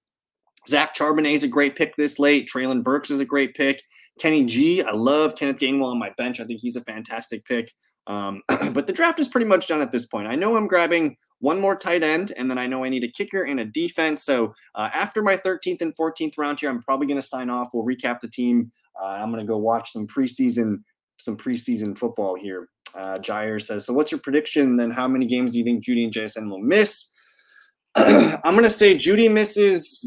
Zach 0.68 0.94
Charbonnet 0.94 1.32
is 1.32 1.42
a 1.42 1.48
great 1.48 1.76
pick 1.76 1.96
this 1.96 2.18
late. 2.18 2.48
Treylon 2.52 2.82
Burks 2.82 3.10
is 3.10 3.20
a 3.20 3.24
great 3.24 3.54
pick. 3.54 3.82
Kenny 4.20 4.44
G, 4.44 4.82
I 4.82 4.92
love 4.92 5.34
Kenneth 5.36 5.58
Gainwell 5.58 5.86
on 5.86 5.98
my 5.98 6.10
bench. 6.16 6.40
I 6.40 6.44
think 6.44 6.60
he's 6.60 6.76
a 6.76 6.84
fantastic 6.84 7.44
pick. 7.44 7.72
Um, 8.06 8.42
but 8.72 8.86
the 8.86 8.92
draft 8.92 9.20
is 9.20 9.28
pretty 9.28 9.46
much 9.46 9.68
done 9.68 9.80
at 9.80 9.92
this 9.92 10.06
point. 10.06 10.28
I 10.28 10.34
know 10.34 10.56
I'm 10.56 10.66
grabbing 10.66 11.16
one 11.38 11.60
more 11.60 11.76
tight 11.76 12.02
end, 12.02 12.32
and 12.36 12.50
then 12.50 12.58
I 12.58 12.66
know 12.66 12.84
I 12.84 12.88
need 12.88 13.04
a 13.04 13.08
kicker 13.08 13.42
and 13.42 13.60
a 13.60 13.64
defense. 13.64 14.24
So 14.24 14.52
uh, 14.74 14.90
after 14.94 15.22
my 15.22 15.36
13th 15.36 15.80
and 15.80 15.94
14th 15.96 16.34
round 16.38 16.60
here, 16.60 16.70
I'm 16.70 16.82
probably 16.82 17.06
going 17.06 17.20
to 17.20 17.26
sign 17.26 17.50
off. 17.50 17.70
We'll 17.72 17.84
recap 17.84 18.20
the 18.20 18.28
team. 18.28 18.70
Uh, 19.00 19.06
I'm 19.06 19.30
going 19.32 19.44
to 19.44 19.50
go 19.50 19.58
watch 19.58 19.90
some 19.92 20.06
preseason 20.06 20.78
some 21.18 21.36
preseason 21.36 21.96
football 21.96 22.34
here. 22.34 22.68
Uh, 22.94 23.16
Jair 23.18 23.62
says, 23.62 23.86
"So 23.86 23.92
what's 23.92 24.10
your 24.10 24.20
prediction? 24.20 24.76
Then 24.76 24.90
how 24.90 25.06
many 25.06 25.24
games 25.24 25.52
do 25.52 25.58
you 25.58 25.64
think 25.64 25.84
Jeudy 25.84 26.04
and 26.04 26.12
JSN 26.12 26.50
will 26.50 26.60
miss?" 26.60 27.10
I'm 27.94 28.54
going 28.54 28.64
to 28.64 28.70
say 28.70 28.94
Jeudy 28.94 29.30
misses 29.30 30.06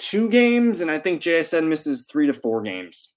two 0.00 0.28
games, 0.28 0.80
and 0.80 0.90
I 0.90 0.98
think 0.98 1.20
JSN 1.20 1.68
misses 1.68 2.06
three 2.10 2.26
to 2.26 2.32
four 2.32 2.62
games 2.62 3.14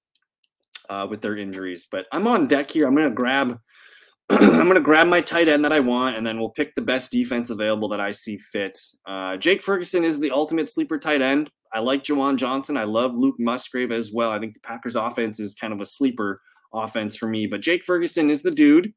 uh, 0.89 1.07
with 1.09 1.21
their 1.21 1.37
injuries. 1.37 1.87
But 1.89 2.05
I'm 2.11 2.27
on 2.27 2.45
deck 2.45 2.69
here. 2.69 2.85
I'm 2.85 2.95
to 2.95 3.09
grab. 3.09 3.57
I'm 4.29 4.69
to 4.71 4.79
grab 4.79 5.07
my 5.07 5.21
tight 5.21 5.47
end 5.47 5.65
that 5.65 5.73
I 5.73 5.79
want, 5.79 6.17
and 6.17 6.27
then 6.27 6.39
we'll 6.39 6.49
pick 6.49 6.75
the 6.75 6.81
best 6.81 7.11
defense 7.11 7.49
available 7.49 7.89
that 7.89 7.99
I 7.99 8.11
see 8.11 8.37
fit. 8.37 8.77
Uh, 9.05 9.37
Jake 9.37 9.63
Ferguson 9.63 10.03
is 10.03 10.19
the 10.19 10.31
ultimate 10.31 10.69
sleeper 10.69 10.99
tight 10.99 11.21
end. 11.21 11.49
I 11.73 11.79
like 11.79 12.03
Juwan 12.03 12.37
Johnson. 12.37 12.77
I 12.77 12.83
love 12.83 13.13
Luke 13.15 13.35
Musgrave 13.39 13.91
as 13.91 14.11
well. 14.13 14.31
I 14.31 14.39
think 14.39 14.53
the 14.53 14.59
Packers 14.59 14.95
offense 14.95 15.39
is 15.39 15.55
kind 15.55 15.73
of 15.73 15.81
a 15.81 15.85
sleeper 15.85 16.39
offense 16.73 17.15
for 17.15 17.27
me, 17.27 17.47
but 17.47 17.61
Jake 17.61 17.83
Ferguson 17.85 18.29
is 18.29 18.43
the 18.43 18.51
dude. 18.51 18.93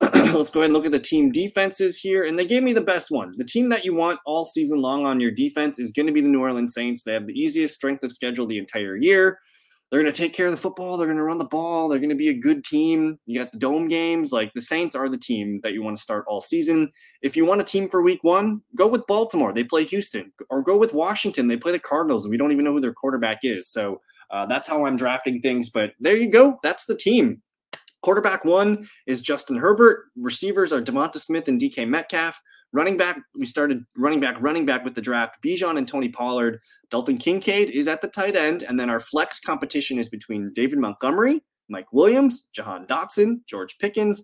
let's 0.34 0.50
go 0.50 0.60
ahead 0.60 0.70
and 0.70 0.72
look 0.72 0.86
at 0.86 0.92
the 0.92 0.98
team 0.98 1.30
defenses 1.30 1.98
here. 1.98 2.24
And 2.24 2.38
they 2.38 2.46
gave 2.46 2.62
me 2.62 2.72
the 2.72 2.80
best 2.80 3.10
one. 3.10 3.32
The 3.36 3.44
team 3.44 3.68
that 3.70 3.84
you 3.84 3.94
want 3.94 4.20
all 4.26 4.44
season 4.44 4.80
long 4.80 5.06
on 5.06 5.20
your 5.20 5.30
defense 5.30 5.78
is 5.78 5.92
going 5.92 6.06
to 6.06 6.12
be 6.12 6.20
the 6.20 6.28
New 6.28 6.40
Orleans 6.40 6.74
Saints. 6.74 7.04
They 7.04 7.12
have 7.12 7.26
the 7.26 7.38
easiest 7.38 7.74
strength 7.74 8.02
of 8.02 8.12
schedule 8.12 8.46
the 8.46 8.58
entire 8.58 8.96
year. 8.96 9.38
They're 9.90 10.02
going 10.02 10.12
to 10.12 10.22
take 10.22 10.32
care 10.32 10.46
of 10.46 10.52
the 10.52 10.58
football. 10.58 10.96
They're 10.96 11.06
going 11.06 11.18
to 11.18 11.22
run 11.22 11.38
the 11.38 11.44
ball. 11.44 11.88
They're 11.88 12.00
going 12.00 12.10
to 12.10 12.16
be 12.16 12.30
a 12.30 12.34
good 12.34 12.64
team. 12.64 13.16
You 13.26 13.38
got 13.38 13.52
the 13.52 13.58
dome 13.58 13.86
games. 13.86 14.32
Like 14.32 14.52
the 14.52 14.60
Saints 14.60 14.96
are 14.96 15.08
the 15.08 15.18
team 15.18 15.60
that 15.62 15.72
you 15.72 15.82
want 15.82 15.96
to 15.96 16.02
start 16.02 16.24
all 16.26 16.40
season. 16.40 16.90
If 17.22 17.36
you 17.36 17.46
want 17.46 17.60
a 17.60 17.64
team 17.64 17.88
for 17.88 18.02
week 18.02 18.18
one, 18.22 18.60
go 18.76 18.88
with 18.88 19.06
Baltimore. 19.06 19.52
They 19.52 19.62
play 19.62 19.84
Houston. 19.84 20.32
Or 20.50 20.62
go 20.62 20.76
with 20.76 20.94
Washington. 20.94 21.46
They 21.46 21.56
play 21.56 21.70
the 21.70 21.78
Cardinals, 21.78 22.24
and 22.24 22.32
we 22.32 22.36
don't 22.36 22.50
even 22.50 22.64
know 22.64 22.72
who 22.72 22.80
their 22.80 22.92
quarterback 22.92 23.40
is. 23.44 23.70
So 23.70 24.00
uh, 24.32 24.46
that's 24.46 24.66
how 24.66 24.84
I'm 24.84 24.96
drafting 24.96 25.38
things. 25.38 25.70
But 25.70 25.92
there 26.00 26.16
you 26.16 26.28
go. 26.28 26.58
That's 26.64 26.86
the 26.86 26.96
team. 26.96 27.40
Quarterback 28.04 28.44
one 28.44 28.86
is 29.06 29.22
Justin 29.22 29.56
Herbert. 29.56 30.04
Receivers 30.14 30.74
are 30.74 30.82
Devonta 30.82 31.16
Smith 31.16 31.48
and 31.48 31.58
DK 31.58 31.88
Metcalf. 31.88 32.38
Running 32.74 32.98
back, 32.98 33.18
we 33.34 33.46
started 33.46 33.82
running 33.96 34.20
back, 34.20 34.36
running 34.42 34.66
back 34.66 34.84
with 34.84 34.94
the 34.94 35.00
draft. 35.00 35.42
Bijan 35.42 35.78
and 35.78 35.88
Tony 35.88 36.10
Pollard. 36.10 36.60
Dalton 36.90 37.16
Kincaid 37.16 37.70
is 37.70 37.88
at 37.88 38.02
the 38.02 38.08
tight 38.08 38.36
end. 38.36 38.62
And 38.62 38.78
then 38.78 38.90
our 38.90 39.00
flex 39.00 39.40
competition 39.40 39.98
is 39.98 40.10
between 40.10 40.52
David 40.52 40.80
Montgomery, 40.80 41.42
Mike 41.70 41.94
Williams, 41.94 42.50
Jahan 42.52 42.86
Dotson, 42.86 43.36
George 43.46 43.78
Pickens, 43.78 44.22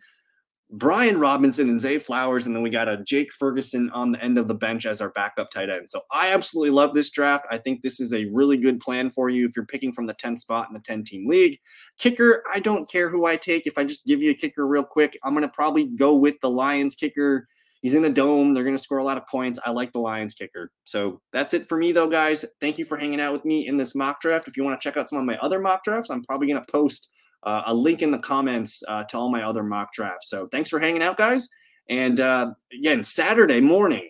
Brian 0.72 1.18
Robinson 1.18 1.68
and 1.68 1.80
Zay 1.80 1.98
Flowers, 1.98 2.46
and 2.46 2.54
then 2.54 2.62
we 2.62 2.70
got 2.70 2.88
a 2.88 3.02
Jake 3.02 3.32
Ferguson 3.32 3.90
on 3.90 4.12
the 4.12 4.22
end 4.22 4.38
of 4.38 4.46
the 4.46 4.54
bench 4.54 4.86
as 4.86 5.00
our 5.00 5.10
backup 5.10 5.50
tight 5.50 5.68
end. 5.68 5.90
So 5.90 6.02
I 6.12 6.32
absolutely 6.32 6.70
love 6.70 6.94
this 6.94 7.10
draft. 7.10 7.46
I 7.50 7.58
think 7.58 7.82
this 7.82 7.98
is 7.98 8.12
a 8.12 8.26
really 8.26 8.56
good 8.56 8.78
plan 8.78 9.10
for 9.10 9.28
you 9.28 9.46
if 9.46 9.56
you're 9.56 9.66
picking 9.66 9.92
from 9.92 10.06
the 10.06 10.14
10th 10.14 10.40
spot 10.40 10.68
in 10.68 10.74
the 10.74 10.80
10 10.80 11.02
team 11.04 11.26
league. 11.26 11.58
Kicker, 11.98 12.44
I 12.54 12.60
don't 12.60 12.88
care 12.88 13.10
who 13.10 13.26
I 13.26 13.36
take. 13.36 13.66
If 13.66 13.78
I 13.78 13.84
just 13.84 14.06
give 14.06 14.22
you 14.22 14.30
a 14.30 14.34
kicker 14.34 14.66
real 14.66 14.84
quick, 14.84 15.18
I'm 15.24 15.34
going 15.34 15.42
to 15.42 15.52
probably 15.52 15.86
go 15.86 16.14
with 16.14 16.40
the 16.40 16.50
Lions 16.50 16.94
kicker. 16.94 17.48
He's 17.82 17.94
in 17.94 18.04
a 18.04 18.10
dome. 18.10 18.54
They're 18.54 18.64
going 18.64 18.76
to 18.76 18.82
score 18.82 18.98
a 18.98 19.04
lot 19.04 19.16
of 19.16 19.26
points. 19.26 19.58
I 19.64 19.70
like 19.70 19.92
the 19.92 20.00
Lions 20.00 20.34
kicker. 20.34 20.70
So 20.84 21.20
that's 21.32 21.54
it 21.54 21.68
for 21.68 21.78
me, 21.78 21.92
though, 21.92 22.08
guys. 22.08 22.44
Thank 22.60 22.78
you 22.78 22.84
for 22.84 22.96
hanging 22.96 23.20
out 23.20 23.32
with 23.32 23.44
me 23.44 23.66
in 23.66 23.76
this 23.76 23.94
mock 23.94 24.20
draft. 24.20 24.46
If 24.46 24.56
you 24.56 24.64
want 24.64 24.80
to 24.80 24.84
check 24.86 24.96
out 24.96 25.08
some 25.08 25.18
of 25.18 25.24
my 25.24 25.38
other 25.38 25.58
mock 25.58 25.82
drafts, 25.82 26.10
I'm 26.10 26.22
probably 26.22 26.46
going 26.46 26.62
to 26.62 26.72
post 26.72 27.08
uh, 27.42 27.62
a 27.66 27.74
link 27.74 28.02
in 28.02 28.10
the 28.10 28.18
comments 28.18 28.82
uh, 28.88 29.04
to 29.04 29.18
all 29.18 29.30
my 29.30 29.42
other 29.42 29.62
mock 29.62 29.92
drafts. 29.92 30.28
So 30.28 30.48
thanks 30.48 30.70
for 30.70 30.78
hanging 30.78 31.02
out, 31.02 31.16
guys. 31.16 31.48
And 31.88 32.20
uh, 32.20 32.52
again, 32.72 33.02
Saturday 33.02 33.60
morning, 33.60 34.08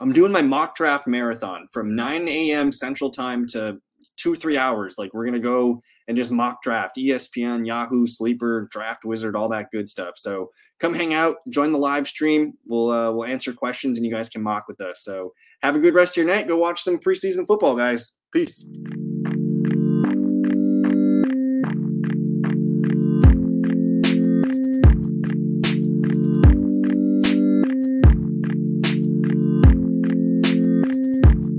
I'm 0.00 0.12
doing 0.12 0.32
my 0.32 0.42
mock 0.42 0.74
draft 0.74 1.06
marathon 1.06 1.66
from 1.72 1.94
9 1.94 2.28
a.m. 2.28 2.72
Central 2.72 3.10
Time 3.10 3.46
to 3.48 3.80
two 4.16 4.34
three 4.34 4.56
hours. 4.56 4.96
Like 4.98 5.12
we're 5.12 5.24
gonna 5.24 5.38
go 5.38 5.80
and 6.08 6.16
just 6.16 6.32
mock 6.32 6.62
draft 6.62 6.96
ESPN, 6.96 7.66
Yahoo, 7.66 8.06
Sleeper, 8.06 8.68
Draft 8.70 9.04
Wizard, 9.04 9.36
all 9.36 9.48
that 9.48 9.70
good 9.70 9.88
stuff. 9.88 10.14
So 10.16 10.50
come 10.78 10.94
hang 10.94 11.14
out, 11.14 11.36
join 11.48 11.72
the 11.72 11.78
live 11.78 12.08
stream. 12.08 12.54
We'll 12.66 12.90
uh, 12.90 13.12
we'll 13.12 13.28
answer 13.28 13.52
questions 13.52 13.98
and 13.98 14.06
you 14.06 14.12
guys 14.12 14.28
can 14.28 14.42
mock 14.42 14.68
with 14.68 14.80
us. 14.80 15.04
So 15.04 15.32
have 15.62 15.76
a 15.76 15.80
good 15.80 15.94
rest 15.94 16.16
of 16.16 16.24
your 16.24 16.34
night. 16.34 16.48
Go 16.48 16.56
watch 16.56 16.82
some 16.82 16.98
preseason 16.98 17.46
football, 17.46 17.76
guys. 17.76 18.12
Peace. 18.32 18.66